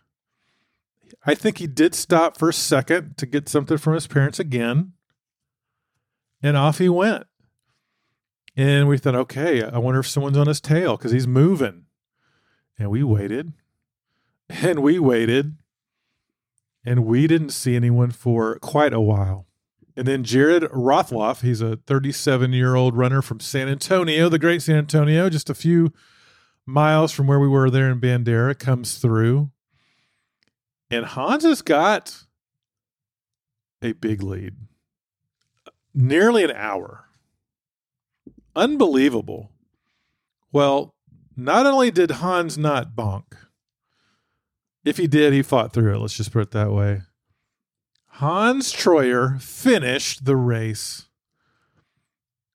I 1.27 1.35
think 1.35 1.59
he 1.59 1.67
did 1.67 1.95
stop 1.95 2.39
for 2.39 2.49
a 2.49 2.53
second 2.53 3.17
to 3.19 3.27
get 3.27 3.49
something 3.49 3.79
from 3.79 3.95
his 3.95 4.07
parents 4.07 4.39
again. 4.39 4.93
And 6.43 6.57
off 6.57 6.79
he 6.79 6.89
went. 6.89 7.27
And 8.57 8.87
we 8.87 8.99
thought, 8.99 9.15
okay, 9.15 9.63
I 9.63 9.79
wonder 9.79 10.01
if 10.01 10.07
someone's 10.07 10.37
on 10.37 10.47
his 10.47 10.61
tail 10.61 10.97
because 10.97 11.13
he's 11.13 11.27
moving. 11.27 11.87
And 12.79 12.91
we 12.91 13.03
waited 13.03 13.53
and 14.49 14.81
we 14.81 14.99
waited 14.99 15.57
and 16.85 17.07
we 17.07 17.27
didn't 17.27 17.51
see 17.51 17.77
anyone 17.77 18.11
for 18.11 18.59
quite 18.59 18.93
a 18.93 19.01
while. 19.01 19.47
And 19.97 20.07
then 20.07 20.25
Jared 20.25 20.65
Rothloff, 20.65 21.43
he's 21.43 21.61
a 21.61 21.77
37 21.77 22.53
year 22.53 22.75
old 22.75 22.97
runner 22.97 23.23
from 23.23 23.41
San 23.41 23.69
Antonio, 23.69 24.29
the 24.29 24.39
great 24.39 24.63
San 24.63 24.77
Antonio, 24.77 25.31
just 25.31 25.49
a 25.49 25.55
few 25.55 25.93
miles 26.67 27.13
from 27.13 27.27
where 27.27 27.39
we 27.39 27.49
were 27.49 27.71
there 27.71 27.91
in 27.91 28.01
Bandera, 28.01 28.59
comes 28.59 28.99
through. 28.99 29.51
And 30.91 31.05
Hans 31.05 31.45
has 31.45 31.63
got 31.63 32.25
a 33.83 33.93
big 33.93 34.23
lead, 34.23 34.55
nearly 35.93 36.45
an 36.45 36.53
hour. 36.53 37.07
Unbelievable. 38.57 39.51
Well, 40.53 40.95
not 41.37 41.67
only 41.67 41.91
did 41.91 42.13
Hans 42.13 42.57
not 42.57 42.95
bonk, 42.95 43.25
if 44.85 44.99
he 44.99 45.07
did, 45.07 45.33
he 45.33 45.43
fought 45.43 45.73
through 45.73 45.95
it. 45.95 45.99
Let's 45.99 46.17
just 46.17 46.33
put 46.33 46.43
it 46.43 46.51
that 46.53 46.71
way. 46.71 47.03
Hans 48.07 48.73
Troyer 48.73 49.41
finished 49.43 50.25
the 50.25 50.37
race 50.37 51.09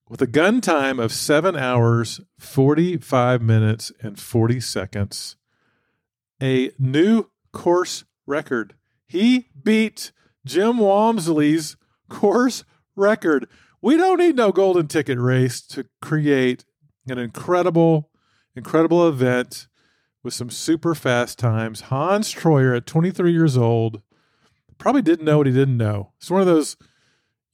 with 0.07 0.21
a 0.21 0.27
gun 0.27 0.62
time 0.62 1.00
of 1.00 1.12
seven 1.12 1.55
hours, 1.55 2.21
45 2.38 3.41
minutes, 3.41 3.91
and 4.01 4.19
40 4.19 4.59
seconds. 4.59 5.36
A 6.41 6.71
new 6.79 7.29
course 7.51 8.05
record. 8.29 8.75
He 9.05 9.50
beat 9.62 10.12
Jim 10.45 10.77
Walmsley's 10.77 11.75
course 12.09 12.63
record. 12.95 13.48
We 13.81 13.98
don't 13.98 14.19
need 14.19 14.36
no 14.36 14.51
golden 14.51 14.88
ticket 14.88 15.17
race 15.19 15.62
to 15.67 15.86
create 16.01 16.65
an 17.07 17.17
incredible, 17.17 18.09
incredible 18.55 19.07
event 19.07 19.67
with 20.24 20.33
some 20.33 20.50
super 20.50 20.93
fast 20.93 21.39
times. 21.39 21.81
Hans 21.81 22.33
Troyer 22.33 22.75
at 22.75 22.86
23 22.86 23.31
years 23.31 23.57
old 23.57 24.01
probably 24.77 25.01
didn't 25.01 25.25
know 25.25 25.38
what 25.38 25.48
he 25.48 25.53
didn't 25.53 25.77
know. 25.77 26.12
It's 26.19 26.29
one 26.29 26.41
of 26.41 26.48
those, 26.48 26.77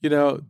you 0.00 0.10
know, 0.10 0.40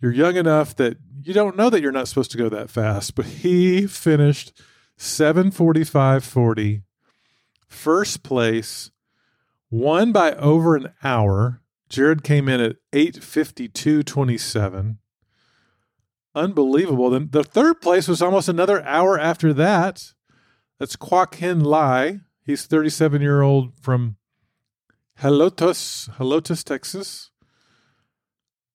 you're 0.00 0.12
young 0.12 0.36
enough 0.36 0.76
that 0.76 0.98
you 1.22 1.32
don't 1.34 1.56
know 1.56 1.70
that 1.70 1.80
you're 1.82 1.92
not 1.92 2.08
supposed 2.08 2.30
to 2.32 2.38
go 2.38 2.48
that 2.48 2.70
fast, 2.70 3.14
but 3.14 3.26
he 3.26 3.86
finished 3.86 4.52
745.40, 4.98 6.82
first 7.66 8.22
place, 8.22 8.90
won 9.70 10.12
by 10.12 10.32
over 10.34 10.76
an 10.76 10.92
hour. 11.02 11.62
Jared 11.88 12.22
came 12.24 12.48
in 12.48 12.60
at 12.60 12.76
852.27. 12.92 14.98
Unbelievable. 16.34 17.10
Then 17.10 17.28
the 17.30 17.44
third 17.44 17.80
place 17.80 18.08
was 18.08 18.20
almost 18.20 18.48
another 18.48 18.84
hour 18.84 19.16
after 19.18 19.52
that. 19.54 20.12
That's 20.78 20.96
Kwok 20.96 21.36
Hin 21.36 21.64
Lai. 21.64 22.20
He's 22.44 22.66
37 22.66 23.22
year 23.22 23.40
old 23.42 23.72
from 23.80 24.16
Helotes, 25.20 26.10
Helotes, 26.16 26.62
Texas. 26.62 27.30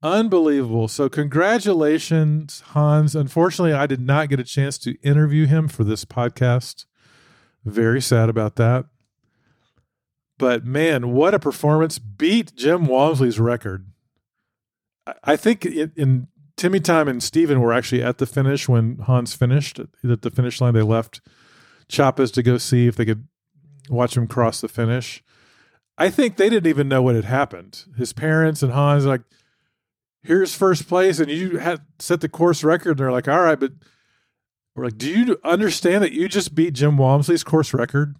Unbelievable. 0.04 0.88
So, 0.88 1.10
congratulations, 1.10 2.62
Hans. 2.70 3.16
Unfortunately, 3.16 3.74
I 3.74 3.86
did 3.86 4.02
not 4.02 4.30
get 4.30 4.40
a 4.40 4.44
chance 4.44 4.80
to 4.80 4.98
interview 5.04 5.46
him 5.46 5.68
for 5.68 5.84
this 5.84 6.06
podcast. 6.06 6.86
Very 7.64 8.02
sad 8.02 8.28
about 8.28 8.56
that. 8.56 8.86
But 10.42 10.66
man, 10.66 11.12
what 11.12 11.36
a 11.36 11.40
performance. 11.40 12.00
Beat 12.00 12.56
Jim 12.56 12.88
Walmsley's 12.88 13.40
record. 13.40 13.86
I 15.24 15.36
think 15.36 15.68
in, 15.68 16.30
Timmy 16.58 16.80
Time 16.80 17.08
and 17.08 17.22
Steven 17.22 17.62
were 17.62 17.72
actually 17.72 18.02
at 18.02 18.18
the 18.18 18.26
finish 18.26 18.68
when 18.68 18.98
Hans 18.98 19.36
finished. 19.36 19.80
At 19.80 20.24
the 20.24 20.32
finish 20.32 20.60
line, 20.60 20.74
they 20.74 20.82
left 20.82 21.22
Chapas 21.88 22.34
to 22.34 22.42
go 22.42 22.58
see 22.58 22.88
if 22.88 22.96
they 22.96 23.06
could 23.06 23.28
watch 23.88 24.18
him 24.18 24.26
cross 24.26 24.62
the 24.62 24.68
finish. 24.68 25.24
I 25.96 26.10
think 26.10 26.38
they 26.38 26.50
didn't 26.50 26.70
even 26.70 26.88
know 26.88 27.04
what 27.04 27.14
had 27.14 27.26
happened. 27.26 27.86
His 27.96 28.12
parents 28.12 28.64
and 28.64 28.72
Hans 28.72 29.06
like, 29.06 29.22
here's 30.24 30.56
first 30.56 30.88
place, 30.88 31.20
and 31.20 31.30
you 31.30 31.60
had 31.60 31.82
set 32.00 32.22
the 32.22 32.30
course 32.30 32.64
record. 32.64 32.92
And 32.92 33.00
they're 33.00 33.12
like, 33.12 33.28
all 33.28 33.44
right, 33.44 33.60
but 33.60 33.74
we're 34.76 34.86
like, 34.86 34.98
do 34.98 35.08
you 35.08 35.40
understand 35.44 36.04
that 36.04 36.14
you 36.14 36.28
just 36.28 36.56
beat 36.56 36.74
Jim 36.74 36.98
Walmsley's 36.98 37.44
course 37.44 37.76
record? 37.76 38.16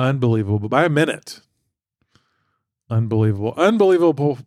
Unbelievable 0.00 0.70
by 0.70 0.86
a 0.86 0.88
minute. 0.88 1.42
Unbelievable, 2.88 3.52
unbelievable, 3.58 4.38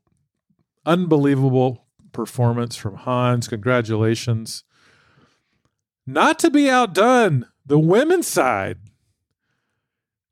unbelievable 0.83 1.85
performance 2.11 2.75
from 2.75 2.95
Hans. 2.95 3.47
Congratulations. 3.47 4.63
Not 6.07 6.39
to 6.39 6.49
be 6.49 6.71
outdone, 6.71 7.45
the 7.63 7.77
women's 7.77 8.25
side. 8.25 8.79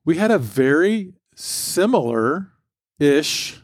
We 0.04 0.18
had 0.18 0.32
a 0.32 0.40
very 0.40 1.13
similar 1.36 2.54
ish 2.98 3.62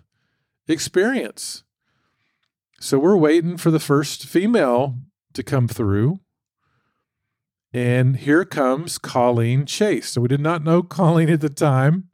experience. 0.67 1.63
So 2.79 2.99
we're 2.99 3.17
waiting 3.17 3.57
for 3.57 3.71
the 3.71 3.79
first 3.79 4.27
female 4.27 4.95
to 5.33 5.41
come 5.41 5.67
through. 5.67 6.19
And 7.73 8.17
here 8.17 8.45
comes 8.45 8.97
Colleen 8.97 9.65
Chase. 9.65 10.09
So 10.09 10.21
we 10.21 10.27
did 10.27 10.39
not 10.39 10.63
know 10.63 10.81
Colleen 10.81 11.29
at 11.29 11.41
the 11.41 11.49
time, 11.49 12.09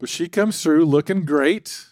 but 0.00 0.08
she 0.08 0.28
comes 0.28 0.62
through 0.62 0.86
looking 0.86 1.24
great. 1.24 1.86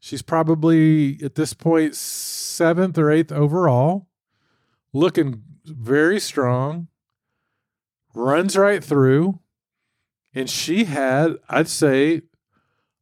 She's 0.00 0.22
probably 0.22 1.18
at 1.22 1.36
this 1.36 1.54
point 1.54 1.94
seventh 1.94 2.98
or 2.98 3.10
eighth 3.10 3.32
overall, 3.32 4.08
looking 4.92 5.42
very 5.64 6.20
strong, 6.20 6.88
runs 8.14 8.56
right 8.56 8.82
through. 8.82 9.40
And 10.34 10.50
she 10.50 10.84
had, 10.84 11.36
I'd 11.48 11.68
say, 11.68 12.22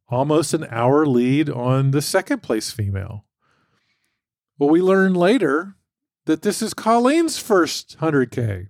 almost 0.07 0.53
an 0.53 0.67
hour 0.69 1.05
lead 1.05 1.49
on 1.49 1.91
the 1.91 2.01
second 2.01 2.43
place 2.43 2.71
female. 2.71 3.25
Well, 4.59 4.69
we 4.69 4.81
learned 4.81 5.17
later 5.17 5.75
that 6.25 6.41
this 6.41 6.61
is 6.61 6.73
Colleen's 6.73 7.37
first 7.37 7.97
100K. 7.99 8.69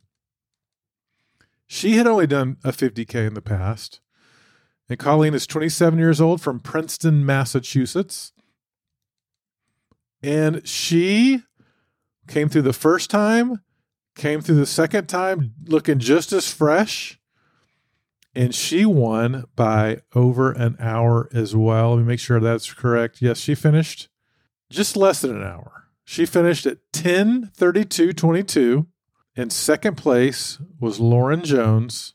She 1.67 1.97
had 1.97 2.07
only 2.07 2.27
done 2.27 2.57
a 2.63 2.71
50K 2.71 3.27
in 3.27 3.33
the 3.33 3.41
past. 3.41 3.99
And 4.89 4.99
Colleen 4.99 5.33
is 5.33 5.47
27 5.47 5.97
years 5.97 6.19
old 6.19 6.41
from 6.41 6.59
Princeton, 6.59 7.25
Massachusetts. 7.25 8.33
And 10.21 10.67
she 10.67 11.43
came 12.27 12.49
through 12.49 12.61
the 12.63 12.73
first 12.73 13.09
time, 13.09 13.61
came 14.15 14.41
through 14.41 14.55
the 14.55 14.65
second 14.65 15.07
time 15.07 15.53
looking 15.65 15.99
just 15.99 16.31
as 16.31 16.51
fresh 16.51 17.19
and 18.35 18.53
she 18.53 18.85
won 18.85 19.45
by 19.55 20.01
over 20.15 20.51
an 20.51 20.75
hour 20.79 21.29
as 21.33 21.55
well. 21.55 21.91
Let 21.91 21.99
me 21.99 22.03
make 22.05 22.19
sure 22.19 22.39
that's 22.39 22.73
correct. 22.73 23.21
Yes, 23.21 23.37
she 23.39 23.55
finished 23.55 24.09
just 24.69 24.97
less 24.97 25.21
than 25.21 25.35
an 25.35 25.43
hour. 25.43 25.82
She 26.05 26.25
finished 26.25 26.65
at 26.65 26.79
10:32:22 26.91 28.87
and 29.35 29.51
second 29.51 29.95
place 29.95 30.59
was 30.79 30.99
Lauren 30.99 31.43
Jones 31.43 32.13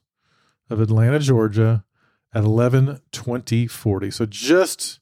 of 0.71 0.80
Atlanta, 0.80 1.18
Georgia 1.18 1.85
at 2.33 2.45
11:20:40. 2.45 4.11
So 4.11 4.26
just 4.26 5.00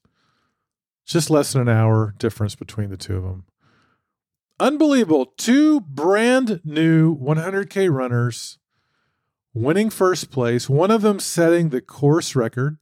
just 1.05 1.29
less 1.29 1.53
than 1.53 1.61
an 1.63 1.69
hour 1.69 2.13
difference 2.17 2.55
between 2.55 2.89
the 2.89 2.97
two 2.97 3.15
of 3.15 3.23
them. 3.23 3.45
Unbelievable. 4.59 5.27
Two 5.37 5.79
brand 5.81 6.59
new 6.65 7.15
100K 7.15 7.87
runners 7.89 8.57
winning 9.53 9.89
first 9.89 10.31
place, 10.31 10.69
one 10.69 10.91
of 10.91 11.01
them 11.01 11.19
setting 11.19 11.69
the 11.69 11.81
course 11.81 12.35
record. 12.35 12.77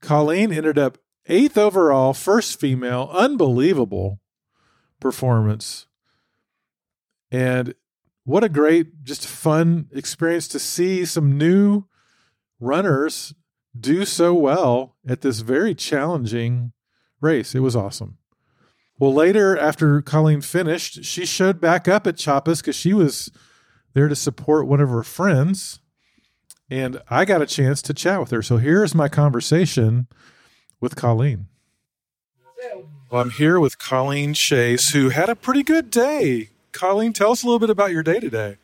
Colleen 0.00 0.52
ended 0.52 0.78
up 0.78 0.98
eighth 1.26 1.58
overall, 1.58 2.14
first 2.14 2.58
female, 2.58 3.10
unbelievable 3.12 4.20
performance. 5.00 5.86
And 7.30 7.74
what 8.24 8.44
a 8.44 8.48
great, 8.48 9.04
just 9.04 9.26
fun 9.26 9.88
experience 9.92 10.48
to 10.48 10.58
see 10.58 11.04
some 11.04 11.38
new 11.38 11.84
runners 12.60 13.34
do 13.78 14.04
so 14.04 14.34
well 14.34 14.96
at 15.06 15.20
this 15.20 15.40
very 15.40 15.74
challenging 15.74 16.72
race. 17.20 17.54
It 17.54 17.60
was 17.60 17.76
awesome. 17.76 18.18
Well, 18.98 19.14
later, 19.14 19.56
after 19.56 20.02
Colleen 20.02 20.40
finished, 20.40 21.04
she 21.04 21.24
showed 21.24 21.60
back 21.60 21.86
up 21.86 22.06
at 22.06 22.16
Chapas 22.16 22.60
because 22.60 22.74
she 22.74 22.92
was 22.92 23.30
there 23.94 24.08
to 24.08 24.16
support 24.16 24.66
one 24.66 24.80
of 24.80 24.88
her 24.88 25.04
friends. 25.04 25.78
And 26.68 27.00
I 27.08 27.24
got 27.24 27.40
a 27.40 27.46
chance 27.46 27.80
to 27.82 27.94
chat 27.94 28.20
with 28.20 28.30
her. 28.30 28.42
So 28.42 28.56
here's 28.56 28.94
my 28.94 29.08
conversation 29.08 30.08
with 30.80 30.96
Colleen. 30.96 31.46
Well, 33.10 33.22
I'm 33.22 33.30
here 33.30 33.58
with 33.58 33.78
Colleen 33.78 34.34
Chase, 34.34 34.90
who 34.90 35.08
had 35.08 35.30
a 35.30 35.34
pretty 35.34 35.62
good 35.62 35.90
day. 35.90 36.50
Colleen, 36.72 37.14
tell 37.14 37.30
us 37.30 37.42
a 37.42 37.46
little 37.46 37.58
bit 37.58 37.70
about 37.70 37.90
your 37.90 38.02
day 38.02 38.20
today. 38.20 38.58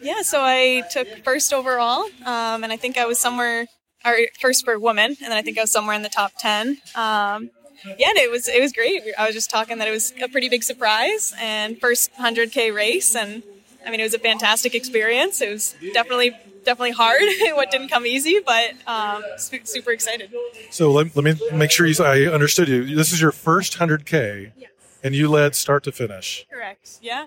Yeah, 0.00 0.22
so 0.22 0.40
I 0.40 0.84
took 0.92 1.08
first 1.24 1.52
overall, 1.52 2.04
um, 2.24 2.62
and 2.62 2.72
I 2.72 2.76
think 2.76 2.96
I 2.96 3.06
was 3.06 3.18
somewhere, 3.18 3.66
or 4.04 4.16
first 4.40 4.64
for 4.64 4.78
women, 4.78 5.06
and 5.06 5.16
then 5.18 5.32
I 5.32 5.42
think 5.42 5.58
I 5.58 5.62
was 5.62 5.72
somewhere 5.72 5.96
in 5.96 6.02
the 6.02 6.08
top 6.08 6.32
ten. 6.38 6.78
Um, 6.94 7.50
yeah, 7.84 8.12
it 8.14 8.30
was 8.30 8.46
it 8.46 8.60
was 8.60 8.72
great. 8.72 9.02
I 9.18 9.26
was 9.26 9.34
just 9.34 9.50
talking 9.50 9.78
that 9.78 9.88
it 9.88 9.90
was 9.90 10.12
a 10.22 10.28
pretty 10.28 10.48
big 10.48 10.62
surprise 10.62 11.34
and 11.40 11.80
first 11.80 12.12
100k 12.14 12.72
race, 12.72 13.16
and 13.16 13.42
I 13.84 13.90
mean 13.90 13.98
it 13.98 14.04
was 14.04 14.14
a 14.14 14.20
fantastic 14.20 14.72
experience. 14.76 15.40
It 15.40 15.50
was 15.50 15.74
definitely 15.94 16.36
definitely 16.64 16.92
hard. 16.92 17.22
what 17.54 17.70
didn't 17.70 17.88
come 17.88 18.06
easy, 18.06 18.40
but 18.44 18.72
um, 18.86 19.22
super 19.36 19.92
excited. 19.92 20.32
So 20.70 20.90
let, 20.90 21.14
let 21.16 21.24
me 21.24 21.34
make 21.52 21.70
sure 21.70 21.86
you. 21.86 21.94
I 22.02 22.26
understood 22.26 22.68
you. 22.68 22.94
This 22.96 23.12
is 23.12 23.20
your 23.20 23.32
first 23.32 23.78
100k, 23.78 24.52
yes. 24.56 24.70
and 25.02 25.14
you 25.14 25.28
led 25.28 25.54
start 25.54 25.84
to 25.84 25.92
finish. 25.92 26.46
Correct. 26.50 26.98
Yeah. 27.02 27.26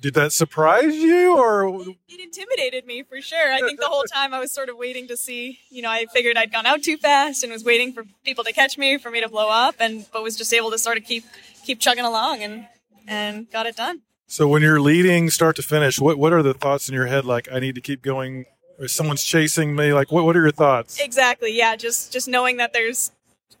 Did 0.00 0.14
that 0.14 0.32
surprise 0.32 0.94
you, 0.94 1.36
or 1.36 1.80
it, 1.80 1.96
it, 2.08 2.20
intimidated 2.20 2.86
me 2.86 3.02
for 3.02 3.20
sure? 3.20 3.52
I 3.52 3.58
think 3.58 3.80
the 3.80 3.86
whole 3.86 4.04
time 4.04 4.32
I 4.32 4.38
was 4.38 4.52
sort 4.52 4.68
of 4.68 4.76
waiting 4.76 5.08
to 5.08 5.16
see. 5.16 5.58
You 5.68 5.82
know, 5.82 5.90
I 5.90 6.06
figured 6.12 6.36
I'd 6.36 6.52
gone 6.52 6.64
out 6.64 6.84
too 6.84 6.96
fast 6.96 7.42
and 7.42 7.52
was 7.52 7.64
waiting 7.64 7.92
for 7.92 8.04
people 8.24 8.44
to 8.44 8.52
catch 8.52 8.78
me, 8.78 8.98
for 8.98 9.10
me 9.10 9.20
to 9.20 9.28
blow 9.28 9.48
up, 9.50 9.74
and 9.80 10.06
but 10.12 10.22
was 10.22 10.36
just 10.36 10.54
able 10.54 10.70
to 10.70 10.78
sort 10.78 10.96
of 10.96 11.04
keep 11.04 11.24
keep 11.64 11.80
chugging 11.80 12.04
along 12.04 12.42
and 12.42 12.68
and 13.08 13.50
got 13.50 13.66
it 13.66 13.74
done. 13.74 14.02
So 14.30 14.46
when 14.46 14.60
you're 14.60 14.80
leading 14.80 15.30
start 15.30 15.56
to 15.56 15.62
finish, 15.62 15.98
what 15.98 16.18
what 16.18 16.34
are 16.34 16.42
the 16.42 16.52
thoughts 16.52 16.88
in 16.88 16.94
your 16.94 17.06
head? 17.06 17.24
Like, 17.24 17.50
I 17.50 17.58
need 17.58 17.74
to 17.74 17.80
keep 17.80 18.02
going. 18.02 18.44
Or 18.78 18.86
someone's 18.86 19.24
chasing 19.24 19.74
me. 19.74 19.92
Like, 19.92 20.12
what 20.12 20.24
what 20.24 20.36
are 20.36 20.42
your 20.42 20.52
thoughts? 20.52 21.00
Exactly. 21.00 21.56
Yeah. 21.56 21.74
Just 21.74 22.12
just 22.12 22.28
knowing 22.28 22.58
that 22.58 22.72
there's 22.72 23.10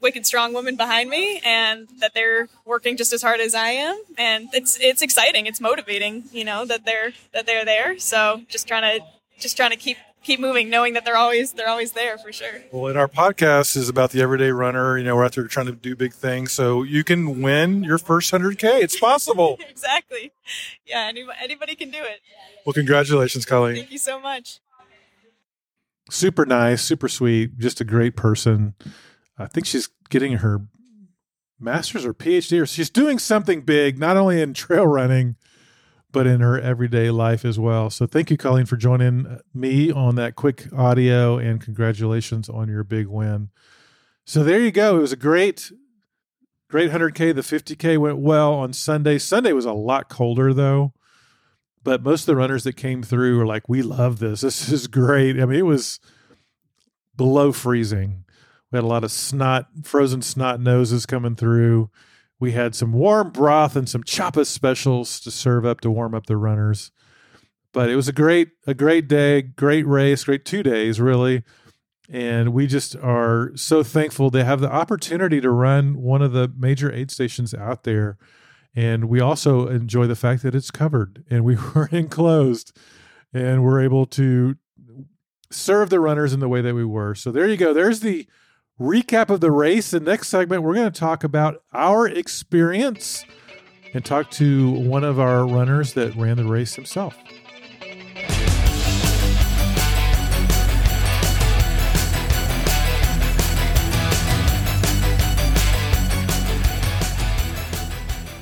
wicked 0.00 0.26
strong 0.26 0.52
women 0.52 0.76
behind 0.76 1.10
me 1.10 1.40
and 1.44 1.88
that 2.00 2.12
they're 2.14 2.48
working 2.64 2.96
just 2.96 3.12
as 3.12 3.22
hard 3.22 3.40
as 3.40 3.54
I 3.54 3.70
am 3.70 4.00
and 4.16 4.48
it's 4.52 4.78
it's 4.80 5.02
exciting 5.02 5.46
it's 5.46 5.60
motivating 5.60 6.22
you 6.30 6.44
know 6.44 6.64
that 6.66 6.84
they're 6.84 7.14
that 7.32 7.46
they're 7.46 7.64
there 7.64 7.98
so 7.98 8.42
just 8.48 8.68
trying 8.68 9.00
to 9.00 9.04
just 9.40 9.56
trying 9.56 9.70
to 9.70 9.76
keep 9.76 9.96
keep 10.22 10.40
moving 10.40 10.68
knowing 10.70 10.94
that 10.94 11.04
they're 11.04 11.16
always 11.16 11.52
they're 11.52 11.68
always 11.68 11.92
there 11.92 12.18
for 12.18 12.32
sure. 12.32 12.62
Well 12.72 12.88
and 12.88 12.98
our 12.98 13.08
podcast 13.08 13.76
is 13.76 13.88
about 13.88 14.10
the 14.10 14.20
everyday 14.20 14.50
runner. 14.50 14.98
You 14.98 15.04
know 15.04 15.16
we're 15.16 15.24
out 15.24 15.32
there 15.32 15.46
trying 15.46 15.66
to 15.66 15.72
do 15.72 15.96
big 15.96 16.12
things. 16.12 16.52
So 16.52 16.82
you 16.82 17.04
can 17.04 17.42
win 17.42 17.84
your 17.84 17.98
first 17.98 18.32
100k 18.32 18.82
it's 18.82 18.98
possible. 18.98 19.58
Exactly. 19.68 20.32
Yeah 20.86 21.06
anybody, 21.08 21.38
anybody 21.42 21.74
can 21.74 21.90
do 21.90 21.98
it. 22.00 22.20
Well 22.66 22.74
congratulations 22.74 23.44
colleen. 23.46 23.76
Thank 23.76 23.92
you 23.92 23.98
so 23.98 24.20
much. 24.20 24.60
Super 26.10 26.46
nice 26.46 26.82
super 26.82 27.08
sweet 27.08 27.58
just 27.58 27.80
a 27.80 27.84
great 27.84 28.16
person. 28.16 28.74
I 29.38 29.46
think 29.46 29.66
she's 29.66 29.88
getting 30.10 30.38
her 30.38 30.62
master's 31.60 32.04
or 32.04 32.14
PhD, 32.14 32.60
or 32.62 32.66
she's 32.66 32.90
doing 32.90 33.18
something 33.18 33.62
big, 33.62 33.98
not 33.98 34.16
only 34.16 34.40
in 34.40 34.54
trail 34.54 34.86
running, 34.86 35.36
but 36.12 36.26
in 36.26 36.40
her 36.40 36.58
everyday 36.60 37.10
life 37.10 37.44
as 37.44 37.58
well. 37.58 37.90
So 37.90 38.06
thank 38.06 38.30
you, 38.30 38.36
Colleen, 38.36 38.66
for 38.66 38.76
joining 38.76 39.38
me 39.54 39.90
on 39.90 40.14
that 40.16 40.34
quick 40.36 40.66
audio, 40.72 41.38
and 41.38 41.60
congratulations 41.60 42.48
on 42.48 42.68
your 42.68 42.84
big 42.84 43.06
win. 43.06 43.50
So 44.24 44.42
there 44.44 44.60
you 44.60 44.70
go. 44.70 44.96
It 44.96 45.02
was 45.02 45.12
a 45.12 45.16
great, 45.16 45.72
great 46.68 46.90
100K. 46.90 47.34
The 47.34 47.42
50K 47.42 47.98
went 47.98 48.18
well 48.18 48.54
on 48.54 48.72
Sunday. 48.72 49.18
Sunday 49.18 49.52
was 49.52 49.64
a 49.64 49.72
lot 49.72 50.08
colder, 50.08 50.52
though. 50.52 50.92
But 51.82 52.02
most 52.02 52.22
of 52.22 52.26
the 52.26 52.36
runners 52.36 52.64
that 52.64 52.76
came 52.76 53.02
through 53.02 53.38
were 53.38 53.46
like, 53.46 53.68
we 53.68 53.82
love 53.82 54.18
this. 54.18 54.40
This 54.42 54.70
is 54.70 54.86
great. 54.86 55.40
I 55.40 55.46
mean, 55.46 55.58
it 55.58 55.66
was 55.66 56.00
below 57.16 57.52
freezing 57.52 58.24
we 58.70 58.76
had 58.76 58.84
a 58.84 58.88
lot 58.88 59.04
of 59.04 59.10
snot, 59.10 59.68
frozen 59.82 60.22
snot 60.22 60.60
noses 60.60 61.06
coming 61.06 61.34
through. 61.34 61.90
We 62.40 62.52
had 62.52 62.74
some 62.74 62.92
warm 62.92 63.30
broth 63.30 63.74
and 63.74 63.88
some 63.88 64.04
Chapas 64.04 64.46
specials 64.46 65.20
to 65.20 65.30
serve 65.30 65.66
up 65.66 65.80
to 65.80 65.90
warm 65.90 66.14
up 66.14 66.26
the 66.26 66.36
runners. 66.36 66.92
But 67.72 67.90
it 67.90 67.96
was 67.96 68.08
a 68.08 68.12
great, 68.12 68.50
a 68.66 68.74
great 68.74 69.08
day, 69.08 69.42
great 69.42 69.86
race, 69.86 70.24
great 70.24 70.44
two 70.44 70.62
days, 70.62 71.00
really. 71.00 71.42
And 72.10 72.54
we 72.54 72.66
just 72.66 72.96
are 72.96 73.52
so 73.54 73.82
thankful 73.82 74.30
to 74.30 74.44
have 74.44 74.60
the 74.60 74.72
opportunity 74.72 75.40
to 75.40 75.50
run 75.50 76.00
one 76.00 76.22
of 76.22 76.32
the 76.32 76.50
major 76.56 76.90
aid 76.92 77.10
stations 77.10 77.52
out 77.52 77.82
there. 77.84 78.16
And 78.74 79.06
we 79.06 79.20
also 79.20 79.66
enjoy 79.66 80.06
the 80.06 80.16
fact 80.16 80.42
that 80.42 80.54
it's 80.54 80.70
covered 80.70 81.24
and 81.28 81.44
we 81.44 81.56
were 81.74 81.88
enclosed 81.92 82.76
and 83.32 83.62
we're 83.62 83.82
able 83.82 84.06
to 84.06 84.56
serve 85.50 85.90
the 85.90 86.00
runners 86.00 86.32
in 86.32 86.40
the 86.40 86.48
way 86.48 86.60
that 86.60 86.74
we 86.74 86.84
were. 86.84 87.14
So 87.14 87.30
there 87.30 87.46
you 87.46 87.56
go. 87.56 87.74
There's 87.74 88.00
the 88.00 88.26
recap 88.80 89.28
of 89.28 89.40
the 89.40 89.50
race. 89.50 89.90
The 89.90 90.00
next 90.00 90.28
segment, 90.28 90.62
we're 90.62 90.74
going 90.74 90.90
to 90.90 90.98
talk 90.98 91.24
about 91.24 91.62
our 91.72 92.06
experience 92.06 93.24
and 93.94 94.04
talk 94.04 94.30
to 94.32 94.70
one 94.70 95.04
of 95.04 95.18
our 95.18 95.46
runners 95.46 95.94
that 95.94 96.14
ran 96.14 96.36
the 96.36 96.44
race 96.44 96.74
himself. 96.74 97.16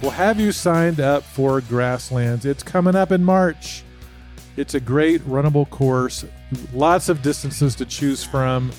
Well, 0.03 0.11
have 0.11 0.39
you 0.39 0.53
signed 0.53 1.01
up 1.01 1.25
for 1.25 1.61
Grasslands? 1.63 2.45
It's 2.45 2.63
coming 2.63 2.95
up 2.95 3.11
in 3.11 3.25
March. 3.25 3.83
It's 4.57 4.75
a 4.75 4.81
great 4.81 5.21
runnable 5.23 5.69
course, 5.69 6.25
lots 6.73 7.09
of 7.09 7.23
distances 7.23 7.75
to 7.75 7.85
choose 7.85 8.23
from. 8.25 8.71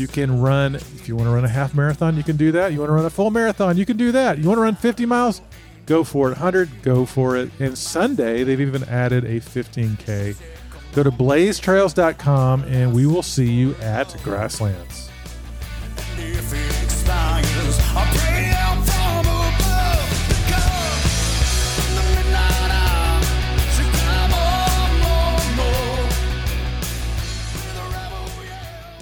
You 0.00 0.08
can 0.08 0.40
run, 0.40 0.76
if 0.76 1.06
you 1.08 1.14
want 1.14 1.28
to 1.28 1.34
run 1.34 1.44
a 1.44 1.48
half 1.48 1.74
marathon, 1.74 2.16
you 2.16 2.22
can 2.22 2.38
do 2.38 2.52
that. 2.52 2.72
You 2.72 2.78
want 2.78 2.88
to 2.88 2.94
run 2.94 3.04
a 3.04 3.10
full 3.10 3.30
marathon, 3.30 3.76
you 3.76 3.84
can 3.84 3.98
do 3.98 4.10
that. 4.12 4.38
You 4.38 4.48
want 4.48 4.56
to 4.56 4.62
run 4.62 4.74
50 4.74 5.04
miles, 5.04 5.42
go 5.84 6.04
for 6.04 6.28
it. 6.28 6.30
100, 6.30 6.70
go 6.80 7.04
for 7.04 7.36
it. 7.36 7.50
And 7.60 7.76
Sunday, 7.76 8.42
they've 8.42 8.62
even 8.62 8.82
added 8.84 9.24
a 9.24 9.40
15K. 9.40 10.36
Go 10.94 11.02
to 11.02 11.10
blazetrails.com 11.10 12.64
and 12.64 12.94
we 12.94 13.04
will 13.04 13.22
see 13.22 13.52
you 13.52 13.74
at 13.82 14.16
Grasslands. 14.24 15.10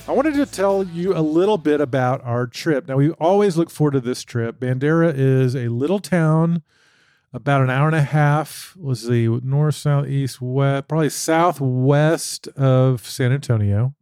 I 0.08 0.12
wanted 0.12 0.36
to 0.36 0.46
tell 0.46 0.84
you 0.84 1.14
a 1.14 1.20
little 1.20 1.58
bit 1.58 1.82
about 1.82 2.24
our 2.24 2.46
trip. 2.46 2.88
Now, 2.88 2.96
we 2.96 3.10
always 3.10 3.58
look 3.58 3.68
forward 3.68 3.90
to 3.90 4.00
this 4.00 4.24
trip. 4.24 4.58
Bandera 4.58 5.12
is 5.14 5.54
a 5.54 5.68
little 5.68 5.98
town, 5.98 6.62
about 7.34 7.60
an 7.60 7.68
hour 7.68 7.88
and 7.88 7.94
a 7.94 8.00
half, 8.00 8.74
was 8.80 9.06
the 9.06 9.28
north, 9.42 9.74
south, 9.74 10.06
east, 10.06 10.40
west, 10.40 10.88
probably 10.88 11.10
southwest 11.10 12.48
of 12.56 13.06
San 13.06 13.32
Antonio. 13.32 13.94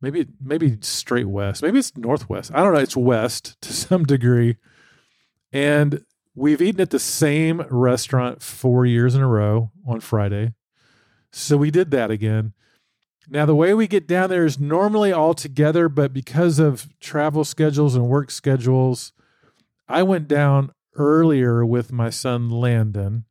Maybe, 0.00 0.26
maybe 0.40 0.76
straight 0.80 1.28
west. 1.28 1.62
Maybe 1.62 1.78
it's 1.78 1.96
northwest. 1.96 2.50
I 2.52 2.64
don't 2.64 2.74
know. 2.74 2.80
It's 2.80 2.96
west 2.96 3.60
to 3.60 3.72
some 3.86 4.02
degree. 4.02 4.56
And 5.52 6.04
we've 6.34 6.60
eaten 6.60 6.80
at 6.80 6.90
the 6.90 6.98
same 6.98 7.60
restaurant 7.70 8.42
four 8.42 8.86
years 8.86 9.14
in 9.14 9.22
a 9.22 9.28
row 9.28 9.70
on 9.86 10.00
Friday. 10.00 10.54
So 11.30 11.56
we 11.56 11.70
did 11.70 11.92
that 11.92 12.10
again. 12.10 12.54
Now, 13.30 13.44
the 13.44 13.54
way 13.54 13.74
we 13.74 13.86
get 13.86 14.06
down 14.06 14.30
there 14.30 14.46
is 14.46 14.58
normally 14.58 15.12
all 15.12 15.34
together, 15.34 15.88
but 15.90 16.14
because 16.14 16.58
of 16.58 16.88
travel 16.98 17.44
schedules 17.44 17.94
and 17.94 18.08
work 18.08 18.30
schedules, 18.30 19.12
I 19.86 20.02
went 20.02 20.28
down 20.28 20.72
earlier 20.96 21.64
with 21.64 21.92
my 21.92 22.08
son 22.08 22.48
Landon. 22.48 23.24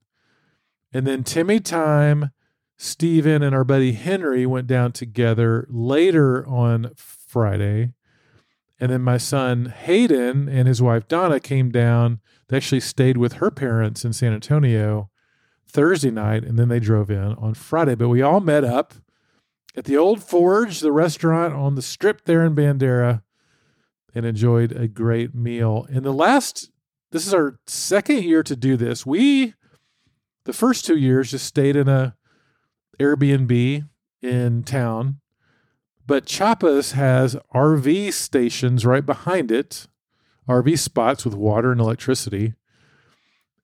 And 0.94 1.08
then 1.08 1.24
Timmy 1.24 1.60
Time, 1.60 2.32
Steven, 2.78 3.42
and 3.42 3.56
our 3.56 3.64
buddy 3.64 3.94
Henry 3.94 4.46
went 4.46 4.68
down 4.68 4.92
together 4.92 5.68
later 5.70 6.48
on 6.48 6.92
Friday. 6.96 7.94
And 8.80 8.92
then 8.92 9.02
my 9.02 9.18
son 9.18 9.66
Hayden 9.66 10.48
and 10.48 10.68
his 10.68 10.82
wife 10.82 11.08
Donna 11.08 11.40
came 11.40 11.72
down. 11.72 12.20
They 12.48 12.58
actually 12.58 12.82
stayed 12.82 13.18
with 13.18 13.34
her 13.34 13.50
parents 13.50 14.06
in 14.06 14.14
San 14.14 14.34
Antonio 14.34 15.10
Thursday 15.68 16.12
night, 16.12 16.44
and 16.44 16.58
then 16.60 16.70
they 16.70 16.80
drove 16.80 17.10
in 17.10 17.34
on 17.34 17.56
Friday. 17.56 17.96
But 17.96 18.10
we 18.10 18.22
all 18.22 18.40
met 18.40 18.64
up 18.64 18.94
at 19.78 19.86
the 19.86 19.96
Old 19.96 20.24
Forge, 20.24 20.80
the 20.80 20.92
restaurant 20.92 21.54
on 21.54 21.76
the 21.76 21.84
strip 21.84 22.26
there 22.26 22.44
in 22.44 22.56
Bandera, 22.56 23.22
and 24.16 24.26
enjoyed 24.26 24.72
a 24.72 24.88
great 24.88 25.36
meal. 25.36 25.86
And 25.92 26.04
the 26.04 26.12
last, 26.12 26.72
this 27.12 27.28
is 27.28 27.34
our 27.34 27.60
second 27.68 28.24
year 28.24 28.42
to 28.42 28.56
do 28.56 28.76
this. 28.76 29.06
We, 29.06 29.54
the 30.46 30.54
first 30.54 30.84
two 30.84 30.98
years, 30.98 31.30
just 31.30 31.46
stayed 31.46 31.76
in 31.76 31.88
a 31.88 32.16
Airbnb 33.00 33.88
in 34.24 34.64
town, 34.64 35.20
but 36.08 36.26
Chapas 36.26 36.94
has 36.94 37.36
RV 37.54 38.12
stations 38.14 38.84
right 38.84 39.06
behind 39.06 39.52
it, 39.52 39.86
RV 40.50 40.80
spots 40.80 41.24
with 41.24 41.36
water 41.36 41.72
and 41.72 41.80
electricity. 41.80 42.56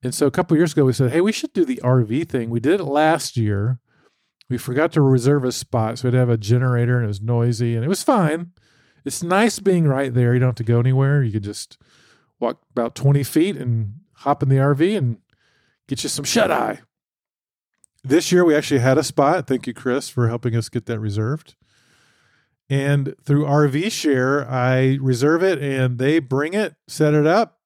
And 0.04 0.14
so 0.14 0.28
a 0.28 0.32
couple 0.32 0.56
years 0.58 0.74
ago, 0.74 0.86
we 0.86 0.94
said, 0.94 1.12
hey, 1.12 1.22
we 1.22 1.32
should 1.32 1.54
do 1.54 1.66
the 1.66 1.82
RV 1.84 2.30
thing. 2.30 2.52
We 2.52 2.60
did 2.60 2.82
it 2.82 2.84
last 2.84 3.36
year. 3.36 3.80
We 4.54 4.60
forgot 4.60 4.92
to 4.92 5.02
reserve 5.02 5.44
a 5.46 5.52
spot, 5.52 5.98
so 5.98 6.08
we'd 6.08 6.16
have 6.16 6.30
a 6.30 6.38
generator 6.38 6.98
and 6.98 7.06
it 7.06 7.08
was 7.08 7.24
noisy 7.24 7.76
and 7.76 7.84
it 7.84 7.88
was 7.88 8.04
fine. 8.04 8.52
It's 9.04 9.24
nice 9.24 9.58
being 9.58 9.88
right 9.88 10.14
there. 10.14 10.36
You 10.36 10.40
don't 10.40 10.50
have 10.50 10.56
to 10.58 10.64
go 10.64 10.80
anywhere. 10.80 11.24
You 11.24 11.32
could 11.32 11.44
just 11.44 11.80
walk 12.40 12.62
about 12.70 12.94
20 12.94 13.24
feet 13.24 13.58
and 13.58 13.96
hop 14.18 14.44
in 14.44 14.50
the 14.50 14.58
RV 14.58 14.96
and 14.96 15.18
get 15.88 16.04
you 16.04 16.10
some 16.10 16.24
shut 16.24 16.52
eye. 16.52 16.82
This 18.04 18.32
year, 18.32 18.46
we 18.46 18.54
actually 18.54 18.82
had 18.82 19.00
a 19.00 19.04
spot. 19.04 19.48
Thank 19.48 19.66
you, 19.66 19.74
Chris, 19.74 20.08
for 20.08 20.28
helping 20.28 20.56
us 20.56 20.70
get 20.70 20.86
that 20.86 21.00
reserved. 21.00 21.56
And 22.70 23.16
through 23.26 23.46
RV 23.46 23.92
Share, 23.92 24.48
I 24.48 25.00
reserve 25.02 25.42
it 25.42 25.64
and 25.64 25.98
they 25.98 26.20
bring 26.20 26.54
it, 26.54 26.76
set 26.88 27.16
it 27.16 27.26
up. 27.26 27.58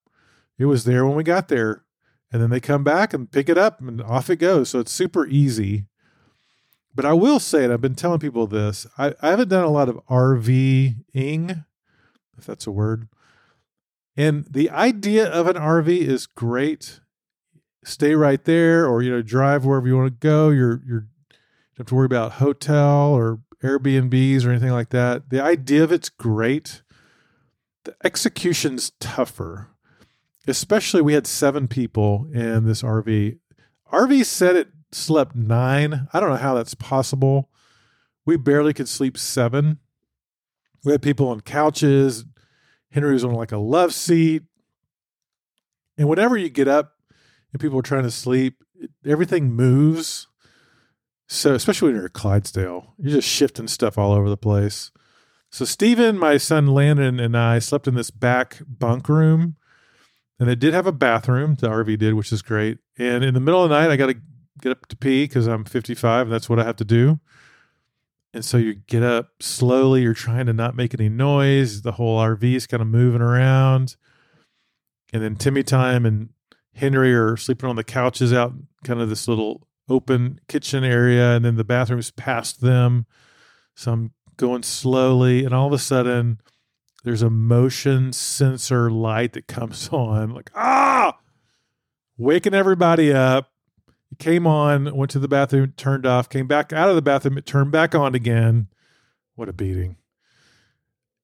It 0.58 0.68
was 0.68 0.86
there 0.86 1.06
when 1.06 1.18
we 1.18 1.24
got 1.24 1.50
there. 1.50 1.84
And 2.32 2.42
then 2.42 2.50
they 2.50 2.62
come 2.62 2.86
back 2.86 3.14
and 3.14 3.30
pick 3.30 3.50
it 3.50 3.58
up 3.58 3.82
and 3.82 4.02
off 4.02 4.30
it 4.30 4.38
goes. 4.38 4.70
So 4.70 4.80
it's 4.80 4.94
super 4.94 5.28
easy. 5.28 5.88
But 6.98 7.06
I 7.06 7.14
will 7.14 7.40
say, 7.40 7.64
and 7.64 7.72
I've 7.72 7.80
been 7.80 7.94
telling 7.94 8.18
people 8.18 8.48
this, 8.48 8.88
I, 8.98 9.14
I 9.22 9.30
haven't 9.30 9.50
done 9.50 9.64
a 9.64 9.70
lot 9.70 9.88
of 9.88 10.04
RVing, 10.08 11.64
if 12.36 12.44
that's 12.44 12.66
a 12.66 12.72
word. 12.72 13.08
And 14.18 14.48
the 14.50 14.72
idea 14.72 15.30
of 15.30 15.46
an 15.46 15.58
RV 15.58 15.88
is 15.88 16.26
great. 16.26 17.00
Stay 17.86 18.16
right 18.16 18.44
there, 18.44 18.88
or 18.88 19.04
you 19.04 19.12
know, 19.12 19.22
drive 19.22 19.64
wherever 19.64 19.88
you 19.88 19.96
want 19.96 20.08
to 20.08 20.28
go. 20.28 20.50
You're 20.50 20.82
you're 20.88 21.06
you 21.30 21.78
don't 21.78 21.78
have 21.78 21.88
to 21.88 21.96
worry 21.96 22.08
about 22.08 22.32
hotel 22.34 23.14
or 23.14 23.42
Airbnbs 23.64 24.44
or 24.44 24.50
anything 24.50 24.72
like 24.72 24.90
that. 24.90 25.30
The 25.30 25.42
idea 25.42 25.84
of 25.84 25.92
it's 25.92 26.10
great. 26.10 26.82
The 27.84 27.96
execution's 28.04 28.94
tougher. 29.00 29.68
Especially 30.48 31.04
we 31.04 31.14
had 31.14 31.28
seven 31.28 31.68
people 31.68 32.28
in 32.34 32.66
this 32.66 32.82
RV. 32.82 33.38
RV 33.94 34.26
said 34.26 34.56
it 34.56 34.70
slept 34.92 35.36
nine. 35.36 36.08
I 36.14 36.20
don't 36.20 36.30
know 36.30 36.36
how 36.36 36.56
that's 36.56 36.76
possible. 36.76 37.50
We 38.26 38.38
barely 38.38 38.74
could 38.74 38.90
sleep 38.90 39.18
seven. 39.18 39.80
We 40.84 40.92
had 40.92 41.02
people 41.02 41.30
on 41.30 41.42
couches. 41.42 42.26
Henry 42.92 43.14
was 43.14 43.24
on 43.24 43.34
like 43.34 43.52
a 43.52 43.58
love 43.58 43.94
seat. 43.94 44.44
And 45.98 46.08
whenever 46.08 46.38
you 46.38 46.50
get 46.50 46.68
up 46.68 46.94
and 47.52 47.62
people 47.62 47.80
are 47.80 47.84
trying 47.84 48.04
to 48.04 48.12
sleep, 48.12 48.64
everything 49.06 49.52
moves. 49.52 50.28
So, 51.28 51.54
especially 51.54 51.88
when 51.88 51.96
you're 51.96 52.06
at 52.06 52.14
Clydesdale, 52.14 52.94
you're 52.98 53.16
just 53.16 53.28
shifting 53.28 53.68
stuff 53.68 53.98
all 53.98 54.14
over 54.14 54.30
the 54.30 54.38
place. 54.38 54.92
So, 55.50 55.66
Stephen, 55.66 56.18
my 56.18 56.38
son 56.38 56.68
Landon, 56.68 57.20
and 57.20 57.36
I 57.36 57.60
slept 57.60 57.88
in 57.88 57.96
this 57.96 58.12
back 58.12 58.60
bunk 58.66 59.10
room. 59.10 59.56
And 60.40 60.50
it 60.50 60.60
did 60.60 60.74
have 60.74 60.86
a 60.86 60.92
bathroom, 60.92 61.56
the 61.56 61.68
RV 61.68 61.98
did, 61.98 62.14
which 62.14 62.32
is 62.32 62.44
great. 62.44 62.78
And 62.98 63.24
in 63.24 63.34
the 63.34 63.40
middle 63.40 63.64
of 63.64 63.70
the 63.70 63.80
night, 63.80 63.90
I 63.90 63.96
got 63.96 64.08
to 64.08 64.18
get 64.62 64.72
up 64.72 64.86
to 64.88 64.96
pee 64.96 65.26
because 65.26 65.48
I'm 65.48 65.66
55 65.66 66.28
and 66.28 66.32
that's 66.34 66.50
what 66.50 66.60
I 66.60 66.64
have 66.64 66.76
to 66.78 66.86
do. 66.86 67.20
And 68.34 68.44
so 68.44 68.58
you 68.58 68.76
get 68.76 69.04
up 69.04 69.42
slowly, 69.42 70.04
you're 70.04 70.14
trying 70.14 70.46
to 70.48 70.54
not 70.54 70.76
make 70.76 70.94
any 70.94 71.10
noise. 71.10 71.82
The 71.82 71.94
whole 71.94 72.20
RV 72.20 72.44
is 72.44 72.68
kind 72.68 72.82
of 72.82 72.88
moving 72.88 73.22
around. 73.22 73.96
And 75.14 75.24
then 75.24 75.36
Timmy 75.36 75.64
Time 75.64 76.06
and 76.06 76.30
Henry 76.76 77.16
are 77.16 77.38
sleeping 77.38 77.70
on 77.70 77.78
the 77.78 77.84
couches 77.84 78.34
out 78.34 78.54
kind 78.84 79.02
of 79.02 79.10
this 79.10 79.28
little 79.28 79.68
open 79.90 80.40
kitchen 80.48 80.84
area. 80.84 81.36
And 81.36 81.46
then 81.46 81.56
the 81.56 81.64
bathroom's 81.64 82.12
past 82.12 82.62
them. 82.62 83.06
So 83.76 83.92
I'm 83.92 84.12
going 84.36 84.64
slowly. 84.64 85.46
And 85.46 85.54
all 85.54 85.68
of 85.68 85.74
a 85.74 85.80
sudden, 85.80 86.40
there's 87.04 87.22
a 87.22 87.30
motion 87.30 88.12
sensor 88.12 88.92
light 88.92 89.34
that 89.34 89.48
comes 89.48 89.90
on. 89.92 90.34
Like, 90.34 90.52
ah, 90.54 91.18
waking 92.18 92.54
everybody 92.54 93.14
up. 93.14 93.52
It 94.12 94.20
came 94.20 94.48
on, 94.48 94.96
went 94.96 95.12
to 95.12 95.20
the 95.20 95.28
bathroom, 95.28 95.74
turned 95.76 96.06
off, 96.06 96.30
came 96.30 96.48
back 96.48 96.72
out 96.72 96.90
of 96.90 96.96
the 96.96 97.02
bathroom, 97.02 97.38
it 97.38 97.46
turned 97.46 97.72
back 97.72 97.94
on 97.94 98.16
again. 98.16 98.68
What 99.36 99.50
a 99.50 99.54
beating. 99.54 99.98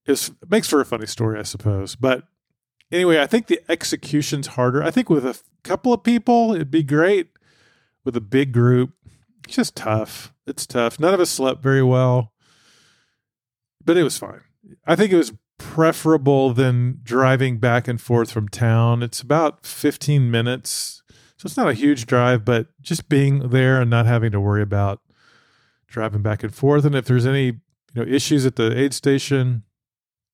It's, 0.05 0.29
it 0.29 0.49
makes 0.49 0.67
for 0.67 0.81
a 0.81 0.85
funny 0.85 1.05
story, 1.05 1.39
I 1.39 1.43
suppose. 1.43 1.95
But 1.95 2.27
anyway, 2.91 3.21
I 3.21 3.27
think 3.27 3.47
the 3.47 3.61
execution's 3.69 4.47
harder. 4.47 4.83
I 4.83 4.91
think 4.91 5.09
with 5.09 5.25
a 5.25 5.39
couple 5.63 5.93
of 5.93 6.03
people, 6.03 6.53
it'd 6.53 6.71
be 6.71 6.83
great. 6.83 7.29
With 8.03 8.17
a 8.17 8.21
big 8.21 8.51
group, 8.51 8.91
it's 9.45 9.55
just 9.55 9.77
tough. 9.77 10.33
It's 10.45 10.65
tough. 10.65 10.99
None 10.99 11.13
of 11.13 11.21
us 11.21 11.29
slept 11.29 11.63
very 11.63 11.83
well, 11.83 12.33
but 13.83 13.95
it 13.95 14.03
was 14.03 14.17
fine. 14.17 14.41
I 14.85 14.97
think 14.97 15.13
it 15.13 15.17
was 15.17 15.31
preferable 15.57 16.53
than 16.53 16.99
driving 17.03 17.59
back 17.59 17.87
and 17.87 18.01
forth 18.01 18.31
from 18.31 18.49
town. 18.49 19.01
It's 19.01 19.21
about 19.21 19.65
15 19.65 20.29
minutes 20.29 21.02
so 21.43 21.47
it's 21.47 21.57
not 21.57 21.67
a 21.67 21.73
huge 21.73 22.05
drive, 22.05 22.45
but 22.45 22.67
just 22.81 23.09
being 23.09 23.49
there 23.49 23.81
and 23.81 23.89
not 23.89 24.05
having 24.05 24.31
to 24.31 24.39
worry 24.39 24.61
about 24.61 25.01
driving 25.87 26.21
back 26.21 26.41
and 26.41 26.55
forth. 26.55 26.85
And 26.85 26.95
if 26.95 27.03
there's 27.03 27.25
any 27.25 27.47
you 27.47 27.61
know 27.95 28.03
issues 28.03 28.45
at 28.45 28.55
the 28.55 28.79
aid 28.79 28.93
station, 28.93 29.63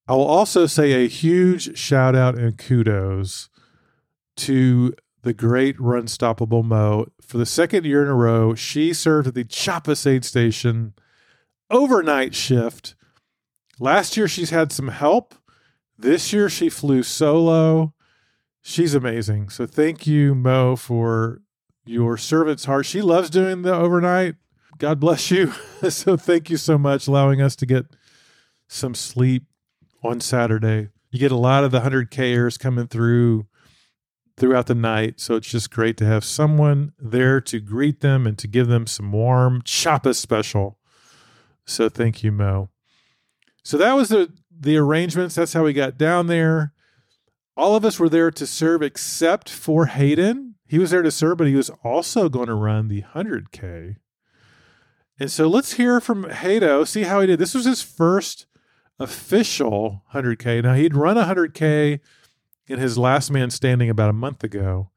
I 0.07 0.13
will 0.13 0.27
also 0.27 0.67
say 0.67 0.91
a 0.91 1.07
huge 1.07 1.75
shout 1.75 2.15
out 2.15 2.37
and 2.37 2.59
kudos 2.59 3.49
to 4.37 4.93
the 5.23 5.33
great 5.33 5.75
Runstoppable 5.79 6.63
Mo. 6.63 7.07
For 7.19 7.39
the 7.39 7.45
second 7.47 7.87
year 7.87 8.03
in 8.03 8.07
a 8.07 8.13
row, 8.13 8.53
she 8.53 8.93
served 8.93 9.29
at 9.29 9.33
the 9.33 9.45
Chapas 9.45 10.05
aid 10.05 10.23
station 10.23 10.93
overnight 11.71 12.35
shift. 12.35 12.93
Last 13.79 14.15
year, 14.15 14.27
she's 14.27 14.51
had 14.51 14.71
some 14.71 14.89
help. 14.89 15.33
This 15.97 16.31
year, 16.31 16.49
she 16.49 16.69
flew 16.69 17.01
solo. 17.01 17.95
She's 18.61 18.93
amazing. 18.93 19.49
So 19.49 19.65
thank 19.65 20.05
you, 20.05 20.35
Mo, 20.35 20.75
for 20.75 21.41
your 21.85 22.17
servant's 22.17 22.65
heart. 22.65 22.85
She 22.85 23.01
loves 23.01 23.29
doing 23.29 23.61
the 23.61 23.73
overnight. 23.73 24.35
God 24.77 24.99
bless 24.99 25.31
you. 25.31 25.51
so 25.89 26.17
thank 26.17 26.49
you 26.49 26.57
so 26.57 26.77
much, 26.77 27.07
allowing 27.07 27.41
us 27.41 27.55
to 27.57 27.65
get 27.65 27.85
some 28.67 28.95
sleep 28.95 29.43
on 30.03 30.21
Saturday. 30.21 30.89
You 31.11 31.19
get 31.19 31.31
a 31.31 31.37
lot 31.37 31.63
of 31.63 31.71
the 31.71 31.81
100Kers 31.81 32.59
coming 32.59 32.87
through 32.87 33.47
throughout 34.37 34.67
the 34.67 34.75
night. 34.75 35.19
So 35.19 35.35
it's 35.35 35.49
just 35.49 35.69
great 35.71 35.97
to 35.97 36.05
have 36.05 36.23
someone 36.23 36.93
there 36.97 37.41
to 37.41 37.59
greet 37.59 37.99
them 37.99 38.25
and 38.25 38.37
to 38.37 38.47
give 38.47 38.67
them 38.67 38.87
some 38.87 39.11
warm 39.11 39.61
Chapa 39.63 40.13
special. 40.13 40.77
So 41.65 41.89
thank 41.89 42.23
you, 42.23 42.31
Mo. 42.31 42.69
So 43.63 43.77
that 43.77 43.93
was 43.93 44.09
the 44.09 44.31
the 44.61 44.77
arrangements. 44.77 45.35
That's 45.35 45.53
how 45.53 45.63
we 45.63 45.73
got 45.73 45.97
down 45.97 46.27
there 46.27 46.73
all 47.59 47.75
of 47.75 47.83
us 47.83 47.99
were 47.99 48.09
there 48.09 48.31
to 48.31 48.47
serve 48.47 48.81
except 48.81 49.49
for 49.49 49.87
Hayden. 49.87 50.55
He 50.65 50.79
was 50.79 50.91
there 50.91 51.01
to 51.01 51.11
serve, 51.11 51.37
but 51.37 51.47
he 51.47 51.55
was 51.55 51.69
also 51.83 52.29
going 52.29 52.47
to 52.47 52.53
run 52.53 52.87
the 52.87 53.01
100K. 53.01 53.97
And 55.19 55.29
so 55.29 55.47
let's 55.47 55.73
hear 55.73 55.99
from 55.99 56.23
Haydo, 56.23 56.87
see 56.87 57.03
how 57.03 57.19
he 57.19 57.27
did. 57.27 57.39
This 57.39 57.53
was 57.53 57.65
his 57.65 57.81
first 57.81 58.45
official 58.97 60.03
100K. 60.13 60.63
Now, 60.63 60.73
he'd 60.73 60.95
run 60.95 61.17
100K 61.17 61.99
in 62.67 62.79
his 62.79 62.97
last 62.97 63.29
man 63.29 63.49
standing 63.49 63.89
about 63.89 64.09
a 64.09 64.13
month 64.13 64.41
ago, 64.43 64.91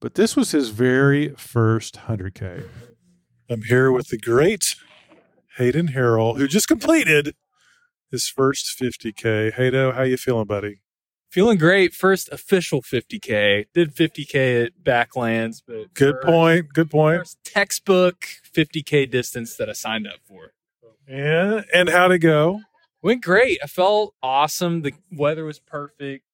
but 0.00 0.14
this 0.14 0.36
was 0.36 0.52
his 0.52 0.70
very 0.70 1.34
first 1.36 1.96
100K. 2.06 2.66
I'm 3.50 3.62
here 3.62 3.92
with 3.92 4.08
the 4.08 4.18
great 4.18 4.74
Hayden 5.58 5.88
Harrell, 5.88 6.38
who 6.38 6.48
just 6.48 6.68
completed 6.68 7.34
his 8.10 8.28
first 8.28 8.78
50K. 8.80 9.52
Haydo, 9.52 9.94
how 9.94 10.02
you 10.02 10.16
feeling, 10.16 10.46
buddy? 10.46 10.80
Feeling 11.36 11.58
great. 11.58 11.92
First 11.92 12.30
official 12.32 12.80
50K. 12.80 13.66
Did 13.74 13.94
50K 13.94 14.64
at 14.64 14.82
Backlands, 14.82 15.60
but 15.68 15.92
good 15.92 16.18
point. 16.22 16.72
Good 16.72 16.90
point. 16.90 17.36
textbook 17.44 18.24
50K 18.54 19.10
distance 19.10 19.54
that 19.56 19.68
I 19.68 19.74
signed 19.74 20.06
up 20.06 20.20
for. 20.26 20.54
Yeah. 21.06 21.60
And 21.74 21.90
how'd 21.90 22.12
it 22.12 22.20
go? 22.20 22.62
Went 23.02 23.22
great. 23.22 23.58
I 23.62 23.66
felt 23.66 24.14
awesome. 24.22 24.80
The 24.80 24.94
weather 25.12 25.44
was 25.44 25.58
perfect. 25.58 26.24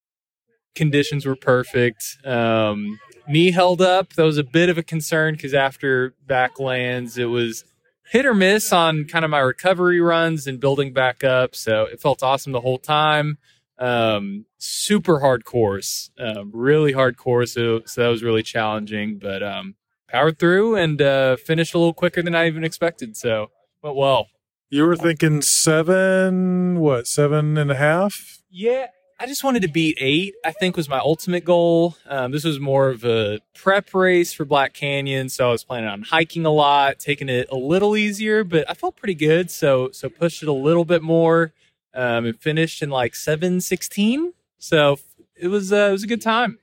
Conditions 0.77 1.27
were 1.27 1.35
perfect. 1.35 2.19
Um, 2.25 3.01
knee 3.27 3.51
held 3.51 3.83
up. 3.83 4.13
That 4.13 4.23
was 4.23 4.39
a 4.39 4.45
bit 4.45 4.69
of 4.69 4.79
a 4.79 4.85
concern 4.85 5.35
because 5.35 5.53
after 5.53 6.15
Backlands, 6.25 7.19
it 7.19 7.27
was 7.27 7.65
hit 8.09 8.25
or 8.25 8.35
miss 8.35 8.73
on 8.73 9.07
kind 9.07 9.25
of 9.25 9.33
my 9.33 9.41
recovery 9.41 10.01
runs 10.01 10.47
and 10.47 10.61
building 10.61 10.93
back 10.93 11.25
up. 11.25 11.57
So 11.57 11.87
it 11.87 12.01
felt 12.01 12.23
awesome 12.23 12.53
the 12.53 12.61
whole 12.61 12.79
time. 12.79 13.39
Um, 13.83 14.47
super 14.59 15.19
hard 15.19 15.45
course, 15.45 16.11
um, 16.17 16.53
really 16.55 16.93
hard 16.93 17.17
course. 17.17 17.55
So, 17.55 17.83
so, 17.85 18.03
that 18.03 18.09
was 18.09 18.23
really 18.23 18.45
challenging, 18.45 19.19
but 19.19 19.43
um, 19.43 19.75
powered 20.09 20.39
through 20.39 20.77
and 20.77 21.03
uh, 21.03 21.37
finished 21.37 21.75
a 21.75 21.79
little 21.79 21.93
quicker 21.93 22.23
than 22.23 22.35
I 22.35 22.47
even 22.47 22.63
expected. 22.63 23.17
So 23.17 23.51
went 23.83 23.97
well. 23.97 24.29
You 24.71 24.87
were 24.87 24.97
thinking 24.97 25.43
seven, 25.43 26.79
what, 26.79 27.07
seven 27.07 27.59
and 27.59 27.71
a 27.71 27.75
half? 27.75 28.39
Yeah, 28.51 28.87
I 29.19 29.27
just 29.27 29.45
wanted 29.45 29.63
to 29.63 29.69
beat 29.69 29.99
eight. 30.01 30.35
I 30.45 30.53
think 30.53 30.77
was 30.77 30.89
my 30.89 30.99
ultimate 30.99 31.45
goal. 31.45 31.97
Um, 32.07 32.33
this 32.33 32.45
was 32.45 32.59
more 32.59 32.89
of 32.89 33.05
a 33.05 33.41
prep 33.55 33.93
race 33.95 34.33
for 34.33 34.45
Black 34.45 34.75
Canyon, 34.75 35.29
so 35.29 35.49
I 35.49 35.53
was 35.53 35.63
planning 35.63 35.91
on 35.91 36.03
hiking 36.03 36.47
a 36.47 36.51
lot, 36.51 36.99
taking 36.99 37.29
it 37.29 37.49
a 37.51 37.57
little 37.57 37.97
easier, 37.97 38.45
but 38.45 38.69
I 38.71 38.75
felt 38.75 38.97
pretty 38.97 39.15
good. 39.15 39.51
So 39.51 39.91
so 39.93 40.09
pushed 40.09 40.43
it 40.43 40.49
a 40.49 40.53
little 40.53 40.85
bit 40.85 41.03
more, 41.03 41.53
um, 41.95 42.27
and 42.27 42.39
finished 42.41 42.83
in 42.83 42.91
like 42.91 43.15
seven 43.15 43.61
sixteen. 43.61 44.33
So 44.59 44.99
it 45.37 45.49
was 45.49 45.73
uh, 45.73 45.89
it 45.89 45.93
was 45.93 46.05
a 46.05 46.09
good 46.09 46.23
time. 46.23 46.59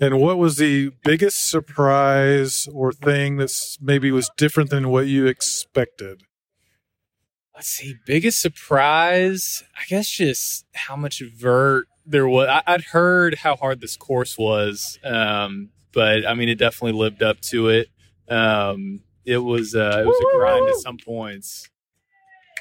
And 0.00 0.20
what 0.20 0.38
was 0.38 0.56
the 0.56 0.90
biggest 1.04 1.48
surprise 1.48 2.68
or 2.72 2.92
thing 2.92 3.36
that's 3.36 3.78
maybe 3.80 4.10
was 4.10 4.28
different 4.36 4.70
than 4.70 4.88
what 4.88 5.06
you 5.06 5.26
expected? 5.26 6.24
Let's 7.54 7.68
see, 7.68 7.94
biggest 8.04 8.40
surprise. 8.40 9.62
I 9.76 9.84
guess 9.88 10.08
just 10.08 10.66
how 10.74 10.96
much 10.96 11.20
vert 11.20 11.86
there 12.04 12.28
was. 12.28 12.48
I, 12.48 12.72
would 12.72 12.84
heard 12.86 13.36
how 13.36 13.54
hard 13.54 13.80
this 13.80 13.96
course 13.96 14.36
was, 14.36 14.98
um, 15.04 15.70
but 15.92 16.26
I 16.26 16.34
mean, 16.34 16.48
it 16.48 16.58
definitely 16.58 16.98
lived 16.98 17.22
up 17.22 17.40
to 17.42 17.68
it. 17.68 17.88
Um, 18.28 19.00
it 19.24 19.38
was 19.38 19.76
uh, 19.76 20.02
it 20.04 20.06
was 20.06 20.34
a 20.34 20.36
grind 20.36 20.68
at 20.68 20.76
some 20.76 20.98
points. 20.98 21.70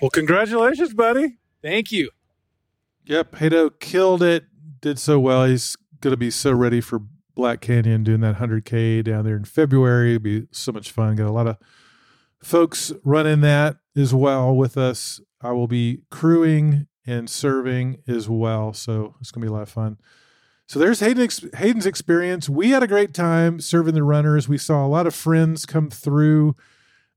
Well, 0.01 0.11
congratulations, 0.11 0.93
buddy. 0.93 1.37
Thank 1.63 1.91
you. 1.91 2.11
Yep, 3.05 3.31
Haydo 3.37 3.79
killed 3.79 4.21
it. 4.21 4.45
Did 4.81 4.99
so 4.99 5.19
well. 5.19 5.45
He's 5.45 5.77
to 6.01 6.17
be 6.17 6.29
so 6.29 6.51
ready 6.51 6.81
for 6.81 7.01
Black 7.35 7.61
Canyon 7.61 8.03
doing 8.03 8.19
that 8.19 8.35
100K 8.35 9.03
down 9.03 9.23
there 9.23 9.37
in 9.37 9.45
February. 9.45 10.15
It'll 10.15 10.23
be 10.23 10.47
so 10.51 10.71
much 10.71 10.91
fun. 10.91 11.15
Got 11.15 11.29
a 11.29 11.31
lot 11.31 11.47
of 11.47 11.57
folks 12.43 12.91
running 13.03 13.41
that 13.41 13.77
as 13.95 14.13
well 14.13 14.53
with 14.53 14.77
us. 14.77 15.21
I 15.41 15.51
will 15.51 15.67
be 15.67 16.01
crewing 16.11 16.87
and 17.05 17.29
serving 17.29 18.01
as 18.07 18.29
well. 18.29 18.73
So 18.73 19.15
it's 19.19 19.31
going 19.31 19.41
to 19.41 19.45
be 19.47 19.49
a 19.49 19.53
lot 19.53 19.63
of 19.63 19.69
fun. 19.69 19.97
So 20.67 20.79
there's 20.79 20.99
Hayden, 21.01 21.29
Hayden's 21.55 21.85
experience. 21.85 22.49
We 22.49 22.69
had 22.69 22.83
a 22.83 22.87
great 22.87 23.13
time 23.13 23.59
serving 23.59 23.95
the 23.95 24.03
runners. 24.03 24.47
We 24.47 24.57
saw 24.57 24.85
a 24.85 24.87
lot 24.87 25.07
of 25.07 25.15
friends 25.15 25.65
come 25.65 25.89
through 25.89 26.55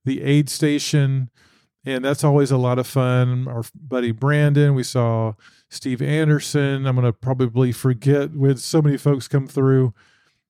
the 0.05 0.23
aid 0.23 0.49
station, 0.49 1.31
and 1.87 2.05
that's 2.05 2.25
always 2.25 2.51
a 2.51 2.59
lot 2.59 2.79
of 2.79 2.87
fun. 2.87 3.49
Our 3.49 3.63
buddy 3.75 4.11
Brandon, 4.11 4.75
we 4.75 4.83
saw 4.83 5.33
Steve 5.71 6.03
Anderson. 6.03 6.87
I'm 6.87 6.97
going 6.97 7.07
to 7.07 7.13
probably 7.13 7.73
forget 7.73 8.33
with 8.33 8.59
so 8.59 8.83
many 8.83 8.99
folks 8.99 9.29
come 9.29 9.47
through, 9.47 9.95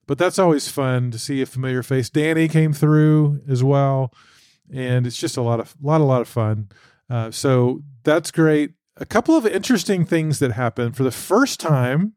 but 0.07 0.18
that's 0.18 0.38
always 0.38 0.68
fun 0.68 1.12
to 1.12 1.18
see 1.18 1.40
a 1.42 1.46
familiar 1.46 1.85
face. 1.85 2.11
Danny 2.11 2.49
came 2.49 2.72
through 2.72 3.42
as 3.49 3.62
well 3.62 4.12
and 4.72 5.07
it's 5.07 5.18
just 5.18 5.37
a 5.37 5.42
lot 5.42 5.61
of 5.61 5.75
lot 5.81 6.01
a 6.01 6.05
lot 6.05 6.20
of 6.20 6.29
fun. 6.29 6.68
Uh, 7.09 7.31
so 7.31 7.83
that's 8.03 8.31
great. 8.31 8.72
A 8.96 9.07
couple 9.07 9.37
of 9.37 9.46
interesting 9.46 10.05
things 10.05 10.38
that 10.38 10.53
happened. 10.53 10.96
For 10.96 11.03
the 11.03 11.11
first 11.11 11.61
time, 11.61 12.14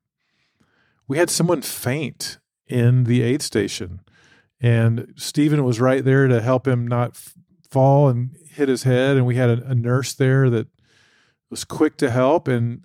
we 1.08 1.17
had 1.17 1.29
someone 1.29 1.62
faint 1.62 2.39
in 2.67 3.03
the 3.03 3.21
aid 3.21 3.41
station, 3.41 4.01
and 4.62 5.13
Stephen 5.15 5.63
was 5.63 5.79
right 5.79 6.03
there 6.03 6.27
to 6.27 6.41
help 6.41 6.67
him 6.67 6.88
not 6.88 7.19
fall 7.69 8.08
and 8.10 8.36
hit 8.51 8.69
his 8.69 8.84
head. 8.84 9.17
And 9.17 9.25
we 9.25 9.36
had 9.36 9.49
a, 9.49 9.67
a 9.67 9.75
nurse 9.75 10.13
there 10.13 10.49
that 10.49 10.67
was 11.49 11.63
quick 11.63 11.97
to 11.97 12.10
help 12.10 12.47
and 12.47 12.84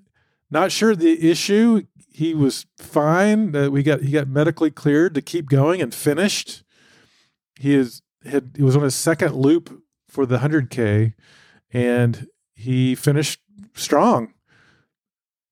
not 0.50 0.72
sure 0.72 0.94
the 0.94 1.30
issue. 1.30 1.82
He 2.12 2.34
was 2.34 2.66
fine. 2.78 3.52
That 3.52 3.72
we 3.72 3.82
got 3.82 4.02
he 4.02 4.12
got 4.12 4.28
medically 4.28 4.70
cleared 4.70 5.14
to 5.14 5.22
keep 5.22 5.48
going 5.48 5.82
and 5.82 5.94
finished. 5.94 6.62
He 7.58 7.74
is 7.74 8.02
had 8.24 8.52
he 8.56 8.62
was 8.62 8.76
on 8.76 8.82
his 8.82 8.94
second 8.94 9.34
loop 9.34 9.82
for 10.08 10.26
the 10.26 10.38
100k 10.38 11.14
and 11.72 12.28
he 12.54 12.94
finished 12.94 13.40
strong 13.74 14.32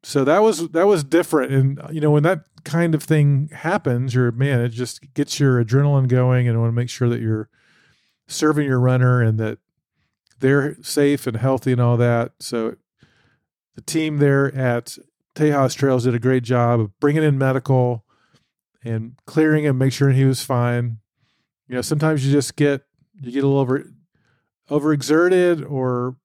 so 0.02 0.24
that 0.24 0.40
was 0.40 0.68
that 0.70 0.86
was 0.86 1.04
different 1.04 1.52
and 1.52 1.80
you 1.90 2.00
know 2.00 2.10
when 2.10 2.22
that 2.22 2.44
kind 2.64 2.94
of 2.94 3.02
thing 3.02 3.50
happens 3.52 4.14
you're 4.14 4.30
man 4.32 4.60
it 4.60 4.68
just 4.68 5.12
gets 5.14 5.40
your 5.40 5.62
adrenaline 5.62 6.06
going 6.08 6.46
and 6.46 6.58
want 6.60 6.68
to 6.68 6.74
make 6.74 6.88
sure 6.88 7.08
that 7.08 7.20
you're 7.20 7.48
serving 8.26 8.66
your 8.66 8.80
runner 8.80 9.22
and 9.22 9.38
that 9.38 9.58
they're 10.40 10.76
safe 10.82 11.26
and 11.26 11.36
healthy 11.36 11.72
and 11.72 11.80
all 11.80 11.96
that. 11.96 12.32
So 12.40 12.76
the 13.74 13.80
team 13.82 14.18
there 14.18 14.54
at 14.54 14.98
Tejas 15.34 15.74
Trails 15.74 16.04
did 16.04 16.14
a 16.14 16.18
great 16.18 16.42
job 16.42 16.80
of 16.80 16.98
bringing 17.00 17.22
in 17.22 17.38
medical 17.38 18.04
and 18.84 19.14
clearing 19.26 19.64
him, 19.64 19.78
make 19.78 19.92
sure 19.92 20.10
he 20.10 20.24
was 20.24 20.42
fine. 20.42 20.98
You 21.68 21.76
know 21.76 21.82
sometimes 21.82 22.26
you 22.26 22.32
just 22.32 22.56
get 22.56 22.82
you 23.20 23.32
get 23.32 23.44
a 23.44 23.46
little 23.46 23.60
over 23.60 23.90
overexerted 24.70 25.70
or 25.70 26.16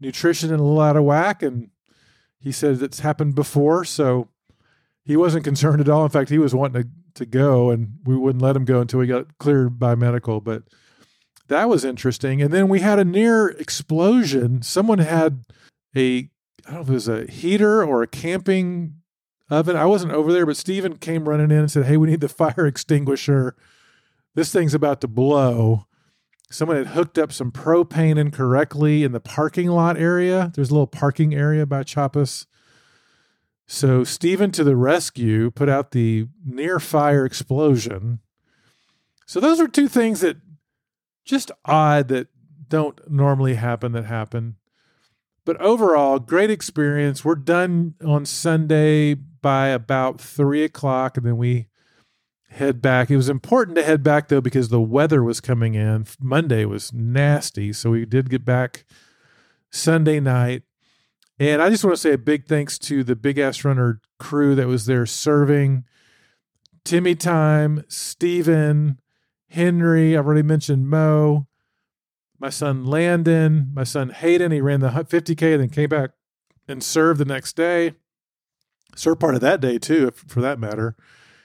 nutrition 0.00 0.50
and 0.50 0.60
a 0.60 0.62
little 0.62 0.80
out 0.80 0.96
of 0.96 1.04
whack 1.04 1.42
and 1.42 1.70
he 2.38 2.52
said 2.52 2.80
it's 2.80 3.00
happened 3.00 3.34
before 3.34 3.84
so 3.84 4.28
he 5.04 5.16
wasn't 5.16 5.44
concerned 5.44 5.80
at 5.80 5.88
all. 5.88 6.04
In 6.04 6.10
fact 6.10 6.30
he 6.30 6.38
was 6.38 6.54
wanting 6.54 6.82
to, 6.82 6.88
to 7.14 7.26
go 7.26 7.70
and 7.70 7.98
we 8.04 8.16
wouldn't 8.16 8.42
let 8.42 8.56
him 8.56 8.64
go 8.64 8.80
until 8.80 9.00
he 9.00 9.08
got 9.08 9.38
cleared 9.38 9.78
by 9.78 9.94
medical 9.94 10.40
but 10.40 10.62
that 11.50 11.68
was 11.68 11.84
interesting 11.84 12.40
and 12.40 12.52
then 12.52 12.66
we 12.68 12.80
had 12.80 12.98
a 12.98 13.04
near 13.04 13.48
explosion 13.48 14.62
someone 14.62 14.98
had 14.98 15.44
a 15.94 16.30
i 16.66 16.72
don't 16.72 16.74
know 16.74 16.80
if 16.80 16.88
it 16.88 16.92
was 16.92 17.08
a 17.08 17.30
heater 17.30 17.84
or 17.84 18.02
a 18.02 18.06
camping 18.06 18.94
oven 19.50 19.76
i 19.76 19.84
wasn't 19.84 20.12
over 20.12 20.32
there 20.32 20.46
but 20.46 20.56
stephen 20.56 20.96
came 20.96 21.28
running 21.28 21.50
in 21.50 21.58
and 21.58 21.70
said 21.70 21.84
hey 21.84 21.96
we 21.96 22.08
need 22.08 22.20
the 22.20 22.28
fire 22.30 22.66
extinguisher 22.66 23.54
this 24.34 24.52
thing's 24.52 24.74
about 24.74 25.00
to 25.00 25.08
blow. 25.08 25.86
Someone 26.50 26.76
had 26.76 26.88
hooked 26.88 27.18
up 27.18 27.32
some 27.32 27.52
propane 27.52 28.18
incorrectly 28.18 29.04
in 29.04 29.12
the 29.12 29.20
parking 29.20 29.68
lot 29.68 29.96
area. 29.96 30.52
There's 30.54 30.70
a 30.70 30.72
little 30.72 30.86
parking 30.86 31.34
area 31.34 31.66
by 31.66 31.82
Chapas. 31.82 32.46
So 33.66 34.02
Stephen 34.02 34.50
to 34.52 34.64
the 34.64 34.76
rescue, 34.76 35.50
put 35.50 35.68
out 35.68 35.92
the 35.92 36.26
near 36.44 36.80
fire 36.80 37.24
explosion. 37.24 38.18
So 39.26 39.38
those 39.38 39.60
are 39.60 39.68
two 39.68 39.86
things 39.86 40.20
that 40.20 40.38
just 41.24 41.50
odd 41.64 42.08
that 42.08 42.28
don't 42.68 43.10
normally 43.10 43.54
happen 43.54 43.92
that 43.92 44.04
happen. 44.04 44.56
But 45.44 45.60
overall, 45.60 46.18
great 46.18 46.50
experience. 46.50 47.24
We're 47.24 47.34
done 47.34 47.94
on 48.04 48.24
Sunday 48.24 49.14
by 49.14 49.68
about 49.68 50.20
three 50.20 50.62
o'clock, 50.64 51.16
and 51.16 51.26
then 51.26 51.36
we 51.36 51.66
head 52.50 52.82
back. 52.82 53.10
It 53.10 53.16
was 53.16 53.28
important 53.28 53.76
to 53.76 53.82
head 53.82 54.02
back 54.02 54.28
though 54.28 54.40
because 54.40 54.68
the 54.68 54.80
weather 54.80 55.22
was 55.22 55.40
coming 55.40 55.74
in. 55.74 56.06
Monday 56.20 56.64
was 56.64 56.92
nasty, 56.92 57.72
so 57.72 57.90
we 57.90 58.04
did 58.04 58.30
get 58.30 58.44
back 58.44 58.84
Sunday 59.70 60.20
night. 60.20 60.62
And 61.38 61.62
I 61.62 61.70
just 61.70 61.84
want 61.84 61.94
to 61.94 62.00
say 62.00 62.12
a 62.12 62.18
big 62.18 62.46
thanks 62.46 62.78
to 62.80 63.02
the 63.02 63.16
Big 63.16 63.38
Ass 63.38 63.64
Runner 63.64 64.00
crew 64.18 64.54
that 64.56 64.66
was 64.66 64.86
there 64.86 65.06
serving. 65.06 65.84
Timmy 66.84 67.14
Time, 67.14 67.84
Steven, 67.88 68.99
Henry, 69.50 70.16
I've 70.16 70.26
already 70.26 70.42
mentioned 70.42 70.88
Mo, 70.88 71.46
my 72.38 72.50
son 72.50 72.84
Landon, 72.86 73.70
my 73.74 73.84
son 73.84 74.10
Hayden. 74.10 74.52
He 74.52 74.60
ran 74.60 74.80
the 74.80 74.88
50K 74.88 75.52
and 75.52 75.62
then 75.62 75.68
came 75.70 75.88
back 75.88 76.10
and 76.66 76.82
served 76.82 77.20
the 77.20 77.24
next 77.24 77.56
day. 77.56 77.94
Served 78.96 79.20
part 79.20 79.34
of 79.34 79.40
that 79.40 79.60
day 79.60 79.78
too, 79.78 80.10
for 80.10 80.40
that 80.40 80.58
matter 80.58 80.96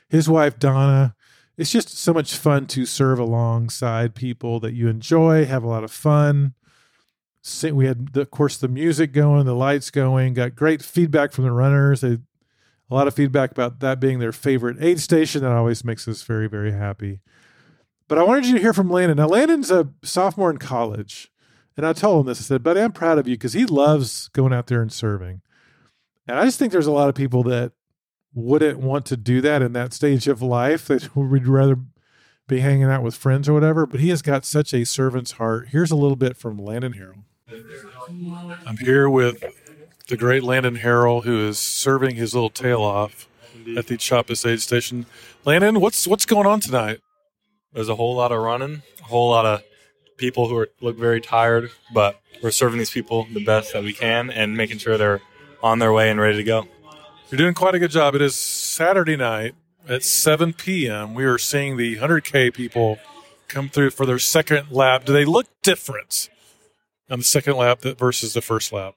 his 0.09 0.29
wife 0.29 0.59
Donna. 0.59 1.15
It's 1.57 1.71
just 1.71 1.97
so 1.97 2.13
much 2.13 2.35
fun 2.35 2.67
to 2.67 2.85
serve 2.85 3.17
alongside 3.17 4.13
people 4.13 4.59
that 4.59 4.73
you 4.73 4.89
enjoy, 4.89 5.45
have 5.45 5.63
a 5.63 5.67
lot 5.67 5.85
of 5.85 5.91
fun. 5.91 6.53
We 7.63 7.85
had, 7.85 8.13
the, 8.13 8.21
of 8.21 8.31
course, 8.31 8.57
the 8.57 8.67
music 8.67 9.13
going, 9.13 9.45
the 9.45 9.53
lights 9.53 9.91
going. 9.91 10.33
Got 10.33 10.55
great 10.55 10.81
feedback 10.81 11.31
from 11.31 11.43
the 11.43 11.51
runners. 11.51 12.01
They, 12.01 12.17
a 12.89 12.93
lot 12.93 13.07
of 13.07 13.13
feedback 13.13 13.51
about 13.51 13.79
that 13.79 13.99
being 13.99 14.19
their 14.19 14.31
favorite 14.31 14.77
aid 14.81 14.99
station. 14.99 15.43
That 15.43 15.51
always 15.51 15.85
makes 15.85 16.07
us 16.07 16.23
very, 16.23 16.47
very 16.47 16.71
happy. 16.71 17.19
But 18.07 18.17
I 18.17 18.23
wanted 18.23 18.45
you 18.45 18.55
to 18.55 18.61
hear 18.61 18.73
from 18.73 18.89
Landon. 18.89 19.17
Now, 19.17 19.27
Landon's 19.27 19.71
a 19.71 19.89
sophomore 20.03 20.51
in 20.51 20.57
college. 20.57 21.31
And 21.77 21.85
I 21.85 21.93
told 21.93 22.21
him 22.21 22.27
this. 22.27 22.39
I 22.39 22.43
said, 22.43 22.63
buddy, 22.63 22.79
I'm 22.79 22.91
proud 22.91 23.17
of 23.17 23.27
you 23.27 23.35
because 23.35 23.53
he 23.53 23.65
loves 23.65 24.29
going 24.29 24.53
out 24.53 24.67
there 24.67 24.81
and 24.81 24.91
serving. 24.91 25.41
And 26.27 26.39
I 26.39 26.45
just 26.45 26.57
think 26.57 26.71
there's 26.71 26.87
a 26.87 26.91
lot 26.91 27.09
of 27.09 27.15
people 27.15 27.43
that 27.43 27.73
wouldn't 28.33 28.79
want 28.79 29.05
to 29.07 29.17
do 29.17 29.41
that 29.41 29.61
in 29.61 29.73
that 29.73 29.93
stage 29.93 30.27
of 30.27 30.41
life. 30.41 30.85
That 30.85 31.15
would 31.15 31.47
rather 31.47 31.77
be 32.47 32.59
hanging 32.59 32.83
out 32.85 33.03
with 33.03 33.15
friends 33.15 33.49
or 33.49 33.53
whatever. 33.53 33.85
But 33.85 33.99
he 33.99 34.09
has 34.09 34.21
got 34.21 34.45
such 34.45 34.73
a 34.73 34.85
servant's 34.85 35.33
heart. 35.33 35.69
Here's 35.69 35.91
a 35.91 35.95
little 35.95 36.15
bit 36.15 36.37
from 36.37 36.57
Landon 36.57 36.93
Harrell. 36.93 37.23
I'm 38.65 38.77
here 38.77 39.09
with 39.09 39.43
the 40.07 40.17
great 40.17 40.43
Landon 40.43 40.77
Harrell, 40.77 41.23
who 41.23 41.47
is 41.47 41.59
serving 41.59 42.15
his 42.15 42.33
little 42.33 42.49
tail 42.49 42.81
off 42.81 43.27
at 43.77 43.87
the 43.87 43.97
Chapas 43.97 44.47
aid 44.47 44.61
station. 44.61 45.05
Landon, 45.43 45.79
what's 45.79 46.07
what's 46.07 46.25
going 46.25 46.47
on 46.47 46.59
tonight? 46.59 46.99
There's 47.75 47.89
a 47.89 47.95
whole 47.95 48.15
lot 48.15 48.31
of 48.31 48.41
running, 48.41 48.81
a 49.01 49.03
whole 49.03 49.29
lot 49.29 49.45
of 49.45 49.61
people 50.17 50.47
who 50.47 50.57
are, 50.57 50.69
look 50.81 50.97
very 50.97 51.21
tired, 51.21 51.69
but 51.93 52.19
we're 52.41 52.49
serving 52.49 52.79
these 52.79 52.89
people 52.89 53.27
the 53.31 53.43
best 53.43 53.73
that 53.73 53.83
we 53.83 53.93
can 53.93 54.31
and 54.31 54.57
making 54.57 54.79
sure 54.79 54.97
they're 54.97 55.21
on 55.61 55.77
their 55.77 55.93
way 55.93 56.09
and 56.09 56.19
ready 56.19 56.37
to 56.37 56.43
go. 56.43 56.67
You're 57.29 57.37
doing 57.37 57.53
quite 57.53 57.75
a 57.75 57.79
good 57.79 57.91
job. 57.91 58.15
It 58.15 58.21
is 58.21 58.35
Saturday 58.35 59.17
night 59.17 59.53
at 59.87 60.03
7 60.03 60.53
p.m. 60.53 61.13
We 61.13 61.25
are 61.25 61.37
seeing 61.37 61.77
the 61.77 61.97
100K 61.97 62.53
people 62.53 62.97
come 63.47 63.69
through 63.69 63.91
for 63.91 64.05
their 64.05 64.19
second 64.19 64.71
lap. 64.71 65.05
Do 65.05 65.13
they 65.13 65.25
look 65.25 65.47
different? 65.61 66.29
on 67.09 67.19
the 67.19 67.25
second 67.25 67.55
lap 67.57 67.81
versus 67.81 68.33
the 68.33 68.41
first 68.41 68.71
lap. 68.71 68.95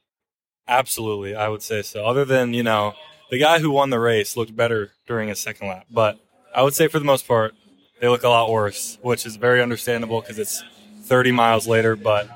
Absolutely, 0.66 1.34
I 1.34 1.48
would 1.48 1.62
say 1.62 1.82
so. 1.82 2.04
Other 2.04 2.24
than 2.24 2.54
you 2.54 2.62
know, 2.62 2.94
the 3.30 3.38
guy 3.38 3.58
who 3.58 3.70
won 3.70 3.90
the 3.90 3.98
race 3.98 4.36
looked 4.36 4.54
better 4.54 4.92
during 5.06 5.28
his 5.28 5.38
second 5.38 5.68
lap, 5.68 5.86
but 5.90 6.18
I 6.54 6.62
would 6.62 6.74
say 6.74 6.88
for 6.88 6.98
the 6.98 7.04
most 7.04 7.26
part, 7.26 7.54
they 8.00 8.08
look 8.08 8.22
a 8.22 8.28
lot 8.28 8.50
worse, 8.50 8.98
which 9.02 9.26
is 9.26 9.36
very 9.36 9.62
understandable 9.62 10.20
because 10.20 10.38
it's 10.38 10.62
30 11.02 11.32
miles 11.32 11.66
later. 11.66 11.96
But 11.96 12.28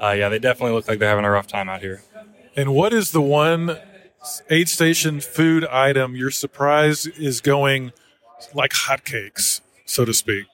uh, 0.00 0.10
yeah, 0.16 0.28
they 0.28 0.38
definitely 0.38 0.74
look 0.74 0.88
like 0.88 0.98
they're 0.98 1.08
having 1.08 1.24
a 1.24 1.30
rough 1.30 1.46
time 1.46 1.68
out 1.68 1.80
here. 1.80 2.02
And 2.56 2.74
what 2.74 2.92
is 2.92 3.12
the 3.12 3.22
one 3.22 3.78
aid 4.50 4.68
station 4.68 5.20
food 5.20 5.64
item 5.66 6.16
you're 6.16 6.30
surprised 6.30 7.08
is 7.18 7.40
going 7.40 7.92
like 8.54 8.72
hotcakes, 8.72 9.60
so 9.84 10.04
to 10.04 10.12
speak? 10.12 10.46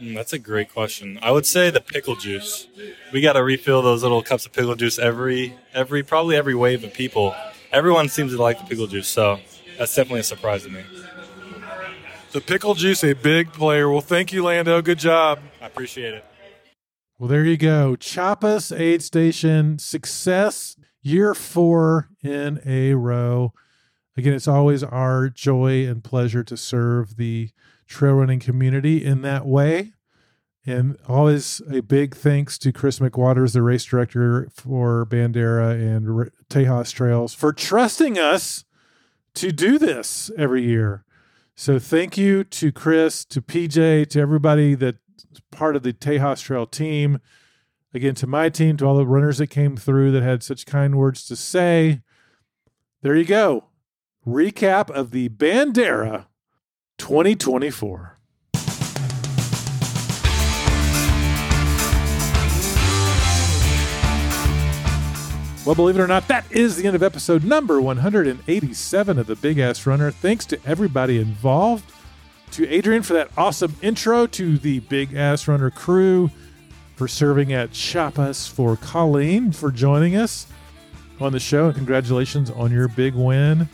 Mm, 0.00 0.14
that's 0.14 0.32
a 0.32 0.38
great 0.38 0.72
question. 0.72 1.18
I 1.22 1.30
would 1.30 1.46
say 1.46 1.70
the 1.70 1.80
pickle 1.80 2.16
juice. 2.16 2.66
We 3.12 3.20
got 3.20 3.34
to 3.34 3.42
refill 3.44 3.82
those 3.82 4.02
little 4.02 4.22
cups 4.22 4.44
of 4.46 4.52
pickle 4.52 4.74
juice 4.74 4.98
every 4.98 5.54
every 5.72 6.02
probably 6.02 6.36
every 6.36 6.54
wave 6.54 6.82
of 6.84 6.92
people. 6.92 7.34
Everyone 7.72 8.08
seems 8.08 8.32
to 8.32 8.42
like 8.42 8.58
the 8.58 8.64
pickle 8.66 8.86
juice, 8.86 9.08
so 9.08 9.38
that's 9.78 9.94
definitely 9.94 10.20
a 10.20 10.24
surprise 10.24 10.64
to 10.64 10.70
me. 10.70 10.82
The 12.34 12.40
pickle 12.40 12.74
juice, 12.74 13.04
a 13.04 13.12
big 13.12 13.52
player. 13.52 13.88
Well, 13.88 14.00
thank 14.00 14.32
you, 14.32 14.42
Lando. 14.42 14.82
Good 14.82 14.98
job. 14.98 15.38
I 15.62 15.66
appreciate 15.66 16.14
it. 16.14 16.24
Well, 17.16 17.28
there 17.28 17.44
you 17.44 17.56
go. 17.56 17.94
Chapas 17.94 18.76
Aid 18.76 19.04
Station 19.04 19.78
success 19.78 20.74
year 21.00 21.32
four 21.32 22.08
in 22.24 22.60
a 22.66 22.94
row. 22.94 23.52
Again, 24.16 24.32
it's 24.34 24.48
always 24.48 24.82
our 24.82 25.28
joy 25.28 25.86
and 25.86 26.02
pleasure 26.02 26.42
to 26.42 26.56
serve 26.56 27.18
the 27.18 27.50
trail 27.86 28.14
running 28.14 28.40
community 28.40 29.04
in 29.04 29.22
that 29.22 29.46
way. 29.46 29.92
And 30.66 30.96
always 31.06 31.62
a 31.70 31.82
big 31.82 32.16
thanks 32.16 32.58
to 32.58 32.72
Chris 32.72 32.98
McWatters, 32.98 33.52
the 33.52 33.62
race 33.62 33.84
director 33.84 34.48
for 34.52 35.06
Bandera 35.06 35.74
and 35.74 36.08
R- 36.08 36.32
Tejas 36.50 36.92
Trails, 36.92 37.32
for 37.32 37.52
trusting 37.52 38.18
us 38.18 38.64
to 39.34 39.52
do 39.52 39.78
this 39.78 40.32
every 40.36 40.64
year. 40.64 41.04
So 41.56 41.78
thank 41.78 42.18
you 42.18 42.42
to 42.44 42.72
Chris, 42.72 43.24
to 43.26 43.40
PJ, 43.40 44.08
to 44.08 44.20
everybody 44.20 44.74
that's 44.74 44.98
part 45.52 45.76
of 45.76 45.84
the 45.84 45.92
Tejas 45.92 46.42
Trail 46.42 46.66
team. 46.66 47.20
Again, 47.92 48.16
to 48.16 48.26
my 48.26 48.48
team, 48.48 48.76
to 48.78 48.84
all 48.84 48.96
the 48.96 49.06
runners 49.06 49.38
that 49.38 49.46
came 49.48 49.76
through 49.76 50.10
that 50.12 50.22
had 50.22 50.42
such 50.42 50.66
kind 50.66 50.96
words 50.96 51.24
to 51.26 51.36
say. 51.36 52.02
There 53.02 53.14
you 53.14 53.24
go. 53.24 53.66
Recap 54.26 54.90
of 54.90 55.12
the 55.12 55.28
Bandera 55.28 56.26
2024. 56.98 58.13
Well, 65.64 65.74
believe 65.74 65.96
it 65.96 66.02
or 66.02 66.06
not, 66.06 66.28
that 66.28 66.44
is 66.52 66.76
the 66.76 66.86
end 66.86 66.94
of 66.94 67.02
episode 67.02 67.42
number 67.42 67.80
187 67.80 69.18
of 69.18 69.26
the 69.26 69.34
Big 69.34 69.58
Ass 69.58 69.86
Runner. 69.86 70.10
Thanks 70.10 70.44
to 70.46 70.60
everybody 70.66 71.18
involved, 71.18 71.90
to 72.50 72.68
Adrian 72.68 73.02
for 73.02 73.14
that 73.14 73.30
awesome 73.38 73.74
intro, 73.80 74.26
to 74.26 74.58
the 74.58 74.80
Big 74.80 75.14
Ass 75.14 75.48
Runner 75.48 75.70
crew 75.70 76.30
for 76.96 77.08
serving 77.08 77.54
at 77.54 77.70
Chapas, 77.70 78.46
for 78.46 78.76
Colleen 78.76 79.52
for 79.52 79.70
joining 79.70 80.16
us 80.16 80.46
on 81.18 81.32
the 81.32 81.40
show, 81.40 81.66
and 81.66 81.74
congratulations 81.74 82.50
on 82.50 82.70
your 82.70 82.88
big 82.88 83.14
win. 83.14 83.66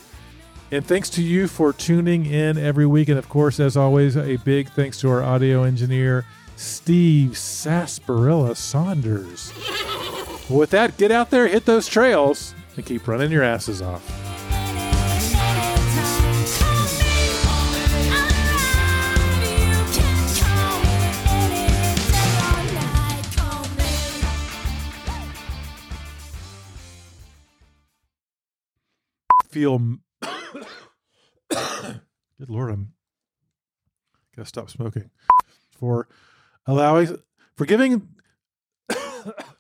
And 0.71 0.87
thanks 0.87 1.11
to 1.11 1.23
you 1.25 1.49
for 1.49 1.73
tuning 1.73 2.25
in 2.25 2.57
every 2.57 2.87
week. 2.87 3.09
And 3.09 3.19
of 3.19 3.29
course, 3.29 3.59
as 3.59 3.77
always, 3.77 4.17
a 4.17 4.37
big 4.37 4.71
thanks 4.71 5.01
to 5.01 5.11
our 5.11 5.25
audio 5.25 5.65
engineer, 5.65 6.25
Steve 6.55 7.37
Sarsaparilla 7.37 8.55
Saunders. 8.55 9.53
With 10.51 10.71
that, 10.71 10.97
get 10.97 11.13
out 11.13 11.31
there, 11.31 11.47
hit 11.47 11.65
those 11.65 11.87
trails, 11.87 12.57
and 12.77 12.85
keep 12.85 13.07
running 13.07 13.31
your 13.31 13.45
asses 13.45 13.81
off. 13.81 14.05
Feel. 29.51 29.79
Good 31.49 32.49
Lord, 32.49 32.73
I'm. 32.73 32.93
Gotta 34.35 34.49
stop 34.49 34.69
smoking. 34.69 35.11
For 35.79 36.09
allowing. 36.67 37.19
For 37.55 37.67
giving. 37.67 38.09